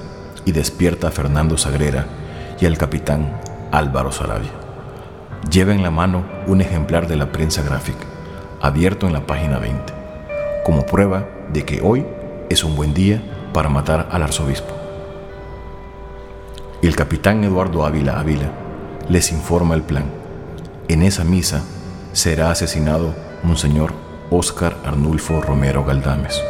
y 0.44 0.52
despierta 0.52 1.08
a 1.08 1.10
Fernando 1.10 1.58
Sagrera 1.58 2.06
y 2.60 2.66
al 2.66 2.78
capitán 2.78 3.40
Álvaro 3.72 4.12
Sarabia. 4.12 4.52
Lleva 5.50 5.74
en 5.74 5.82
la 5.82 5.90
mano 5.90 6.22
un 6.46 6.60
ejemplar 6.60 7.08
de 7.08 7.16
la 7.16 7.32
prensa 7.32 7.64
gráfica, 7.64 8.06
abierto 8.62 9.08
en 9.08 9.12
la 9.12 9.26
página 9.26 9.58
20, 9.58 9.92
como 10.64 10.86
prueba 10.86 11.26
de 11.52 11.64
que 11.64 11.80
hoy 11.82 12.06
es 12.48 12.64
un 12.64 12.76
buen 12.76 12.94
día 12.94 13.22
para 13.52 13.68
matar 13.68 14.08
al 14.10 14.22
arzobispo. 14.22 14.74
El 16.80 16.96
capitán 16.96 17.44
Eduardo 17.44 17.84
Ávila 17.84 18.18
Ávila 18.18 18.50
les 19.08 19.32
informa 19.32 19.74
el 19.74 19.82
plan. 19.82 20.04
En 20.88 21.02
esa 21.02 21.24
misa 21.24 21.62
será 22.12 22.50
asesinado 22.50 23.14
Monseñor 23.42 23.92
Óscar 24.30 24.76
Arnulfo 24.84 25.40
Romero 25.40 25.84
Galdames. 25.84 26.40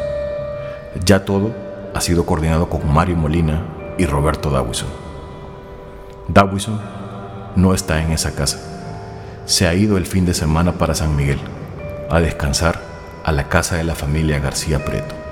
Ya 1.04 1.24
todo 1.24 1.52
ha 1.94 2.00
sido 2.00 2.26
coordinado 2.26 2.68
con 2.68 2.92
Mario 2.92 3.16
Molina 3.16 3.62
y 3.98 4.06
Roberto 4.06 4.50
Dawison. 4.50 4.88
Dawison 6.28 6.80
no 7.56 7.74
está 7.74 8.02
en 8.02 8.12
esa 8.12 8.34
casa. 8.34 8.58
Se 9.46 9.66
ha 9.66 9.74
ido 9.74 9.96
el 9.96 10.06
fin 10.06 10.26
de 10.26 10.34
semana 10.34 10.72
para 10.72 10.94
San 10.94 11.16
Miguel, 11.16 11.40
a 12.10 12.20
descansar 12.20 12.78
a 13.24 13.32
la 13.32 13.48
casa 13.48 13.76
de 13.76 13.84
la 13.84 13.94
familia 13.94 14.38
García 14.38 14.84
Preto 14.84 15.27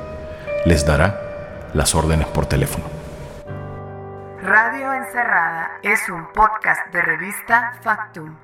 les 0.66 0.84
dará 0.84 1.70
las 1.74 1.94
órdenes 1.94 2.26
por 2.26 2.46
teléfono. 2.46 2.84
Radio 4.42 4.92
Encerrada 4.94 5.78
es 5.84 6.08
un 6.08 6.26
podcast 6.32 6.92
de 6.92 7.02
revista 7.02 7.78
Factum. 7.82 8.36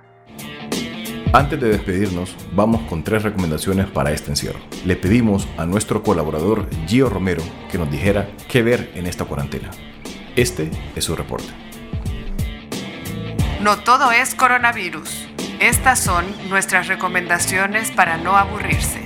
Antes 1.33 1.61
de 1.61 1.71
despedirnos, 1.71 2.37
vamos 2.53 2.83
con 2.89 3.03
tres 3.03 3.25
recomendaciones 3.25 3.89
para 3.89 4.13
este 4.13 4.31
encierro. 4.31 4.61
Le 4.85 4.95
pedimos 4.95 5.49
a 5.59 5.67
nuestro 5.67 6.05
colaborador 6.05 6.69
Gio 6.87 7.09
Romero 7.09 7.43
que 7.73 7.79
nos 7.79 7.91
dijera 7.91 8.29
qué 8.49 8.63
ver 8.63 8.93
en 8.95 9.07
esta 9.07 9.25
cuarentena. 9.25 9.71
Este 10.37 10.71
es 10.95 11.05
su 11.05 11.17
reporte. 11.17 11.53
No 13.61 13.79
todo 13.79 14.13
es 14.13 14.37
coronavirus. 14.37 15.29
Estas 15.59 15.99
son 15.99 16.25
nuestras 16.49 16.87
recomendaciones 16.87 17.91
para 17.91 18.17
no 18.17 18.37
aburrirse. 18.37 19.02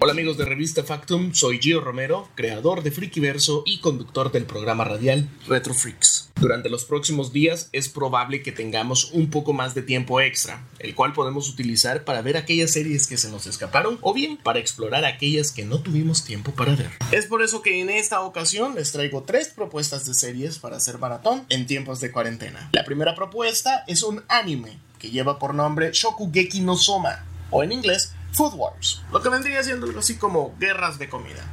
Hola 0.00 0.12
amigos 0.12 0.36
de 0.36 0.44
Revista 0.44 0.84
Factum, 0.84 1.34
soy 1.34 1.58
Gio 1.58 1.80
Romero, 1.80 2.28
creador 2.36 2.84
de 2.84 2.92
Freakyverso 2.92 3.64
y 3.66 3.80
conductor 3.80 4.30
del 4.30 4.44
programa 4.44 4.84
radial 4.84 5.28
Retro 5.48 5.74
Freaks. 5.74 6.30
Durante 6.36 6.70
los 6.70 6.84
próximos 6.84 7.32
días 7.32 7.68
es 7.72 7.88
probable 7.88 8.40
que 8.44 8.52
tengamos 8.52 9.10
un 9.10 9.28
poco 9.28 9.52
más 9.52 9.74
de 9.74 9.82
tiempo 9.82 10.20
extra, 10.20 10.64
el 10.78 10.94
cual 10.94 11.14
podemos 11.14 11.48
utilizar 11.48 12.04
para 12.04 12.22
ver 12.22 12.36
aquellas 12.36 12.70
series 12.70 13.08
que 13.08 13.16
se 13.16 13.28
nos 13.28 13.48
escaparon 13.48 13.98
o 14.00 14.14
bien 14.14 14.36
para 14.36 14.60
explorar 14.60 15.04
aquellas 15.04 15.50
que 15.50 15.64
no 15.64 15.80
tuvimos 15.80 16.24
tiempo 16.24 16.52
para 16.52 16.76
ver. 16.76 16.92
Es 17.10 17.26
por 17.26 17.42
eso 17.42 17.60
que 17.60 17.80
en 17.80 17.90
esta 17.90 18.20
ocasión 18.20 18.76
les 18.76 18.92
traigo 18.92 19.24
tres 19.24 19.48
propuestas 19.48 20.06
de 20.06 20.14
series 20.14 20.60
para 20.60 20.76
hacer 20.76 20.98
maratón 20.98 21.44
en 21.48 21.66
tiempos 21.66 22.00
de 22.00 22.12
cuarentena. 22.12 22.70
La 22.70 22.84
primera 22.84 23.16
propuesta 23.16 23.82
es 23.88 24.04
un 24.04 24.22
anime 24.28 24.78
que 25.00 25.10
lleva 25.10 25.40
por 25.40 25.54
nombre 25.54 25.90
Shokugeki 25.92 26.60
no 26.60 26.76
Soma, 26.76 27.24
o 27.50 27.64
en 27.64 27.72
inglés 27.72 28.12
Food 28.32 28.54
Wars, 28.54 29.02
lo 29.12 29.22
que 29.22 29.28
vendría 29.28 29.62
siendo 29.62 29.86
algo 29.86 30.00
así 30.00 30.16
como 30.16 30.54
guerras 30.58 30.98
de 30.98 31.08
comida. 31.08 31.44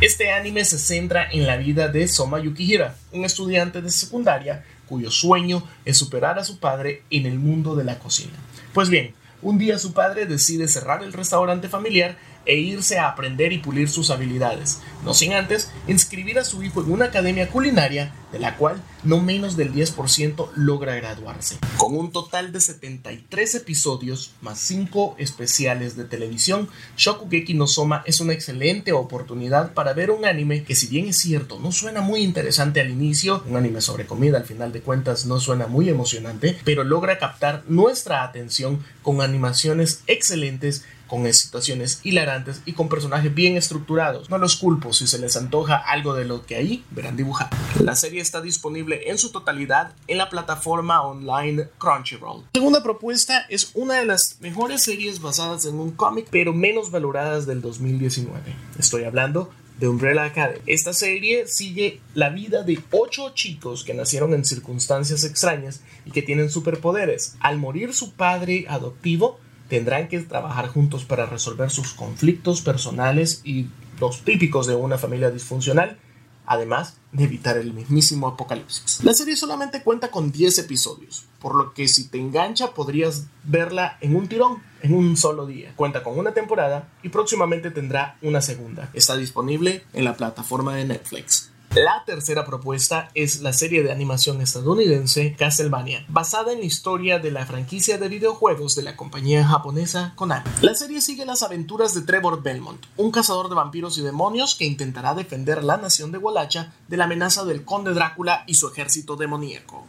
Este 0.00 0.32
anime 0.32 0.64
se 0.64 0.78
centra 0.78 1.28
en 1.30 1.46
la 1.46 1.56
vida 1.56 1.88
de 1.88 2.06
Soma 2.08 2.38
Yukihira, 2.38 2.96
un 3.12 3.24
estudiante 3.24 3.80
de 3.80 3.90
secundaria 3.90 4.64
cuyo 4.86 5.10
sueño 5.10 5.62
es 5.84 5.96
superar 5.96 6.38
a 6.38 6.44
su 6.44 6.58
padre 6.58 7.02
en 7.10 7.26
el 7.26 7.38
mundo 7.38 7.74
de 7.74 7.84
la 7.84 7.98
cocina. 7.98 8.34
Pues 8.72 8.88
bien, 8.88 9.14
un 9.42 9.58
día 9.58 9.78
su 9.78 9.92
padre 9.92 10.26
decide 10.26 10.68
cerrar 10.68 11.02
el 11.02 11.12
restaurante 11.12 11.68
familiar 11.68 12.16
e 12.46 12.56
irse 12.56 12.98
a 12.98 13.08
aprender 13.08 13.52
y 13.52 13.58
pulir 13.58 13.88
sus 13.88 14.10
habilidades, 14.10 14.80
no 15.04 15.14
sin 15.14 15.32
antes 15.32 15.70
inscribir 15.86 16.38
a 16.38 16.44
su 16.44 16.62
hijo 16.62 16.82
en 16.82 16.92
una 16.92 17.06
academia 17.06 17.48
culinaria 17.48 18.12
de 18.32 18.38
la 18.38 18.56
cual 18.56 18.82
no 19.04 19.20
menos 19.20 19.56
del 19.56 19.72
10% 19.72 20.50
logra 20.56 20.94
graduarse. 20.96 21.58
Con 21.76 21.96
un 21.96 22.12
total 22.12 22.52
de 22.52 22.60
73 22.60 23.54
episodios 23.54 24.32
más 24.40 24.58
5 24.58 25.16
especiales 25.18 25.96
de 25.96 26.04
televisión, 26.04 26.68
Shokugeki 26.96 27.54
no 27.54 27.66
Soma 27.66 28.02
es 28.04 28.20
una 28.20 28.32
excelente 28.32 28.92
oportunidad 28.92 29.74
para 29.74 29.92
ver 29.92 30.10
un 30.10 30.24
anime 30.24 30.64
que 30.64 30.74
si 30.74 30.86
bien 30.88 31.06
es 31.06 31.18
cierto 31.18 31.58
no 31.60 31.72
suena 31.72 32.00
muy 32.00 32.20
interesante 32.20 32.80
al 32.80 32.90
inicio, 32.90 33.42
un 33.48 33.56
anime 33.56 33.80
sobre 33.80 34.06
comida 34.06 34.38
al 34.38 34.44
final 34.44 34.72
de 34.72 34.80
cuentas 34.80 35.26
no 35.26 35.40
suena 35.40 35.66
muy 35.66 35.88
emocionante, 35.88 36.58
pero 36.64 36.84
logra 36.84 37.18
captar 37.18 37.62
nuestra 37.68 38.22
atención 38.24 38.84
con 39.02 39.20
animaciones 39.20 40.02
excelentes 40.06 40.84
con 41.06 41.32
situaciones 41.32 42.00
hilarantes 42.02 42.62
y 42.64 42.72
con 42.72 42.88
personajes 42.88 43.34
bien 43.34 43.56
estructurados. 43.56 44.30
No 44.30 44.38
los 44.38 44.56
culpo 44.56 44.92
si 44.92 45.06
se 45.06 45.18
les 45.18 45.36
antoja 45.36 45.76
algo 45.76 46.14
de 46.14 46.24
lo 46.24 46.44
que 46.44 46.56
ahí 46.56 46.84
verán 46.90 47.16
dibujado. 47.16 47.56
La 47.80 47.96
serie 47.96 48.20
está 48.20 48.40
disponible 48.40 49.10
en 49.10 49.18
su 49.18 49.32
totalidad 49.32 49.92
en 50.08 50.18
la 50.18 50.28
plataforma 50.28 51.02
online 51.02 51.68
Crunchyroll. 51.78 52.42
La 52.42 52.60
segunda 52.60 52.82
propuesta 52.82 53.46
es 53.48 53.70
una 53.74 53.94
de 53.94 54.06
las 54.06 54.38
mejores 54.40 54.82
series 54.82 55.20
basadas 55.20 55.64
en 55.66 55.76
un 55.76 55.92
cómic, 55.92 56.28
pero 56.30 56.52
menos 56.52 56.90
valoradas 56.90 57.46
del 57.46 57.60
2019. 57.60 58.40
Estoy 58.78 59.04
hablando 59.04 59.50
de 59.78 59.88
Umbrella 59.88 60.24
Academy. 60.24 60.60
Esta 60.66 60.92
serie 60.92 61.46
sigue 61.46 62.00
la 62.14 62.30
vida 62.30 62.62
de 62.62 62.80
ocho 62.90 63.30
chicos 63.34 63.84
que 63.84 63.94
nacieron 63.94 64.32
en 64.32 64.44
circunstancias 64.44 65.24
extrañas 65.24 65.82
y 66.04 66.10
que 66.12 66.22
tienen 66.22 66.50
superpoderes. 66.50 67.36
Al 67.40 67.58
morir 67.58 67.92
su 67.92 68.12
padre 68.12 68.64
adoptivo, 68.68 69.38
tendrán 69.68 70.08
que 70.08 70.20
trabajar 70.20 70.68
juntos 70.68 71.04
para 71.04 71.26
resolver 71.26 71.70
sus 71.70 71.92
conflictos 71.92 72.60
personales 72.60 73.40
y 73.44 73.66
los 74.00 74.22
típicos 74.22 74.66
de 74.66 74.74
una 74.74 74.98
familia 74.98 75.30
disfuncional, 75.30 75.98
además 76.44 76.98
de 77.12 77.24
evitar 77.24 77.56
el 77.56 77.72
mismísimo 77.72 78.28
apocalipsis. 78.28 79.02
La 79.02 79.14
serie 79.14 79.36
solamente 79.36 79.82
cuenta 79.82 80.10
con 80.10 80.30
10 80.30 80.58
episodios, 80.58 81.24
por 81.40 81.54
lo 81.54 81.74
que 81.74 81.88
si 81.88 82.08
te 82.08 82.18
engancha 82.18 82.74
podrías 82.74 83.26
verla 83.44 83.98
en 84.00 84.14
un 84.14 84.28
tirón, 84.28 84.62
en 84.82 84.94
un 84.94 85.16
solo 85.16 85.46
día. 85.46 85.72
Cuenta 85.76 86.02
con 86.02 86.18
una 86.18 86.32
temporada 86.32 86.88
y 87.02 87.08
próximamente 87.08 87.70
tendrá 87.70 88.16
una 88.22 88.40
segunda. 88.40 88.90
Está 88.92 89.16
disponible 89.16 89.84
en 89.92 90.04
la 90.04 90.16
plataforma 90.16 90.76
de 90.76 90.84
Netflix. 90.84 91.50
La 91.76 92.04
tercera 92.06 92.46
propuesta 92.46 93.10
es 93.12 93.42
la 93.42 93.52
serie 93.52 93.82
de 93.82 93.92
animación 93.92 94.40
estadounidense 94.40 95.36
Castlevania, 95.38 96.06
basada 96.08 96.54
en 96.54 96.60
la 96.60 96.64
historia 96.64 97.18
de 97.18 97.30
la 97.30 97.44
franquicia 97.44 97.98
de 97.98 98.08
videojuegos 98.08 98.74
de 98.76 98.82
la 98.82 98.96
compañía 98.96 99.46
japonesa 99.46 100.14
Konami. 100.16 100.48
La 100.62 100.74
serie 100.74 101.02
sigue 101.02 101.26
las 101.26 101.42
aventuras 101.42 101.92
de 101.92 102.00
Trevor 102.00 102.42
Belmont, 102.42 102.82
un 102.96 103.10
cazador 103.10 103.50
de 103.50 103.56
vampiros 103.56 103.98
y 103.98 104.00
demonios 104.00 104.54
que 104.54 104.64
intentará 104.64 105.12
defender 105.12 105.62
la 105.62 105.76
nación 105.76 106.12
de 106.12 106.18
Walacha 106.18 106.72
de 106.88 106.96
la 106.96 107.04
amenaza 107.04 107.44
del 107.44 107.62
conde 107.62 107.92
Drácula 107.92 108.44
y 108.46 108.54
su 108.54 108.68
ejército 108.68 109.16
demoníaco. 109.16 109.84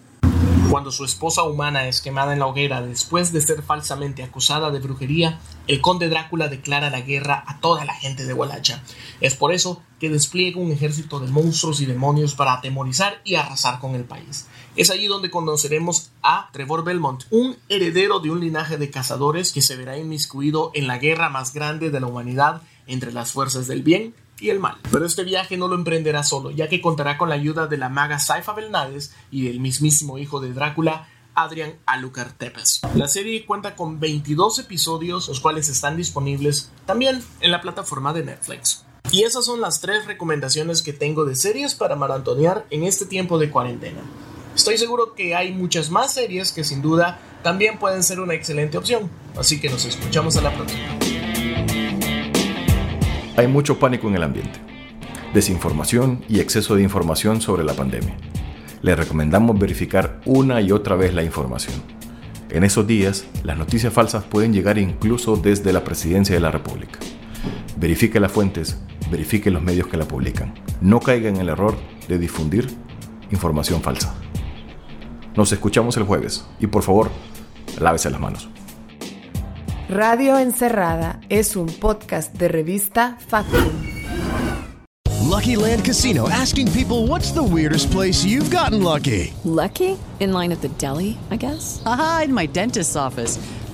Cuando 0.78 0.92
su 0.92 1.06
esposa 1.06 1.42
humana 1.42 1.88
es 1.88 2.02
quemada 2.02 2.34
en 2.34 2.40
la 2.40 2.46
hoguera 2.46 2.84
después 2.84 3.34
de 3.34 3.42
ser 3.42 3.64
falsamente 3.64 4.22
acusada 4.22 4.70
de 4.70 4.78
brujería, 4.78 5.40
el 5.66 5.82
conde 5.82 6.08
Drácula 6.08 6.50
declara 6.50 6.92
la 6.92 7.02
guerra 7.02 7.44
a 7.48 7.60
toda 7.60 7.84
la 7.84 7.96
gente 7.96 8.26
de 8.26 8.34
Walacha. 8.36 8.84
Es 9.20 9.34
por 9.34 9.52
eso 9.52 9.82
que 10.00 10.12
despliega 10.12 10.62
un 10.62 10.72
ejército 10.72 11.20
de 11.20 11.32
monstruos 11.32 11.82
y 11.82 11.88
demonios 11.88 12.36
para 12.36 12.54
atemorizar 12.54 13.22
y 13.24 13.34
arrasar 13.34 13.80
con 13.80 13.96
el 13.96 14.04
país. 14.04 14.46
Es 14.76 14.92
allí 14.92 15.08
donde 15.08 15.32
conoceremos 15.32 16.12
a 16.22 16.48
Trevor 16.54 16.84
Belmont, 16.84 17.24
un 17.32 17.58
heredero 17.70 18.20
de 18.20 18.30
un 18.30 18.40
linaje 18.40 18.78
de 18.78 18.92
cazadores 18.92 19.54
que 19.54 19.64
se 19.64 19.78
verá 19.78 19.98
inmiscuido 19.98 20.70
en 20.76 20.86
la 20.86 21.00
guerra 21.00 21.30
más 21.30 21.54
grande 21.54 21.90
de 21.90 22.00
la 22.00 22.06
humanidad 22.06 22.62
entre 22.86 23.12
las 23.12 23.32
fuerzas 23.32 23.66
del 23.66 23.82
bien 23.82 24.14
y 24.40 24.50
el 24.50 24.60
mal. 24.60 24.78
Pero 24.92 25.06
este 25.06 25.24
viaje 25.24 25.58
no 25.58 25.68
lo 25.68 25.76
emprenderá 25.76 26.24
solo, 26.24 26.52
ya 26.52 26.68
que 26.68 26.82
contará 26.82 27.18
con 27.18 27.30
la 27.30 27.36
ayuda 27.36 27.68
de 27.68 27.78
la 27.78 27.90
maga 27.90 28.20
Saifa 28.20 28.54
Belnades 28.54 29.14
y 29.32 29.48
del 29.48 29.60
mismísimo 29.60 30.18
hijo 30.18 30.40
de 30.40 30.54
Drácula, 30.54 31.08
Adrian 31.36 31.76
Alucard 31.86 32.34
Tepes. 32.34 32.82
La 32.96 33.08
serie 33.08 33.46
cuenta 33.46 33.76
con 33.76 34.00
22 34.00 34.60
episodios, 34.60 35.28
los 35.28 35.40
cuales 35.40 35.70
están 35.70 35.96
disponibles 35.96 36.72
también 36.86 37.24
en 37.42 37.52
la 37.52 37.62
plataforma 37.62 38.14
de 38.14 38.24
Netflix. 38.24 38.84
Y 39.12 39.24
esas 39.24 39.46
son 39.46 39.62
las 39.62 39.80
tres 39.80 40.06
recomendaciones 40.06 40.82
que 40.82 40.94
tengo 40.94 41.24
de 41.24 41.36
series 41.36 41.76
para 41.76 41.96
maratonear 41.96 42.66
en 42.72 42.84
este 42.84 43.06
tiempo 43.06 43.38
de 43.38 43.50
cuarentena. 43.50 44.02
Estoy 44.56 44.78
seguro 44.78 45.14
que 45.14 45.36
hay 45.36 45.54
muchas 45.54 45.92
más 45.92 46.14
series 46.14 46.52
que 46.52 46.64
sin 46.64 46.82
duda 46.82 47.20
también 47.44 47.78
pueden 47.78 48.04
ser 48.04 48.20
una 48.20 48.34
excelente 48.34 48.78
opción, 48.78 49.10
así 49.38 49.62
que 49.62 49.70
nos 49.70 49.86
escuchamos 49.86 50.36
a 50.38 50.42
la 50.42 50.54
próxima. 50.54 51.07
Hay 53.38 53.46
mucho 53.46 53.78
pánico 53.78 54.08
en 54.08 54.16
el 54.16 54.24
ambiente, 54.24 54.60
desinformación 55.32 56.24
y 56.28 56.40
exceso 56.40 56.76
de 56.76 56.82
información 56.82 57.40
sobre 57.40 57.64
la 57.64 57.76
pandemia. 57.76 58.18
Le 58.82 58.96
recomendamos 58.96 59.60
verificar 59.60 60.22
una 60.26 60.60
y 60.60 60.72
otra 60.72 60.96
vez 60.96 61.14
la 61.14 61.22
información. 61.22 61.84
En 62.50 62.64
esos 62.64 62.88
días, 62.88 63.28
las 63.44 63.56
noticias 63.56 63.94
falsas 63.94 64.24
pueden 64.24 64.54
llegar 64.54 64.80
incluso 64.80 65.38
desde 65.38 65.72
la 65.72 65.84
presidencia 65.84 66.34
de 66.34 66.42
la 66.42 66.50
República. 66.50 66.98
Verifique 67.78 68.20
las 68.20 68.32
fuentes, 68.32 68.82
verifique 69.12 69.52
los 69.52 69.62
medios 69.62 69.86
que 69.86 69.98
la 69.98 70.08
publican. 70.08 70.56
No 70.82 71.00
caiga 71.00 71.30
en 71.30 71.38
el 71.38 71.50
error 71.50 71.78
de 72.08 72.18
difundir 72.18 72.68
información 73.30 73.84
falsa. 73.84 74.16
Nos 75.36 75.52
escuchamos 75.52 75.96
el 75.98 76.06
jueves 76.06 76.44
y 76.60 76.66
por 76.66 76.82
favor, 76.82 77.12
lávese 77.80 78.10
las 78.10 78.20
manos. 78.20 78.50
Radio 79.90 80.38
Encerrada 80.38 81.22
es 81.30 81.56
un 81.56 81.68
podcast 81.68 82.34
de 82.38 82.50
revista 82.50 83.18
Factum. 83.26 83.72
Lucky 85.30 85.56
Land 85.56 85.86
Casino 85.86 86.28
asking 86.28 86.70
people 86.74 87.08
what's 87.08 87.32
the 87.32 87.42
weirdest 87.42 87.90
place 87.92 88.26
you've 88.26 88.54
gotten 88.54 88.84
lucky? 88.84 89.34
Lucky? 89.46 89.98
In 90.20 90.34
line 90.34 90.52
at 90.52 90.60
the 90.60 90.68
deli, 90.78 91.18
I 91.32 91.38
guess? 91.38 91.82
Aha, 91.86 92.24
in 92.26 92.34
my 92.34 92.48
dentist's 92.48 92.98
office. 92.98 93.40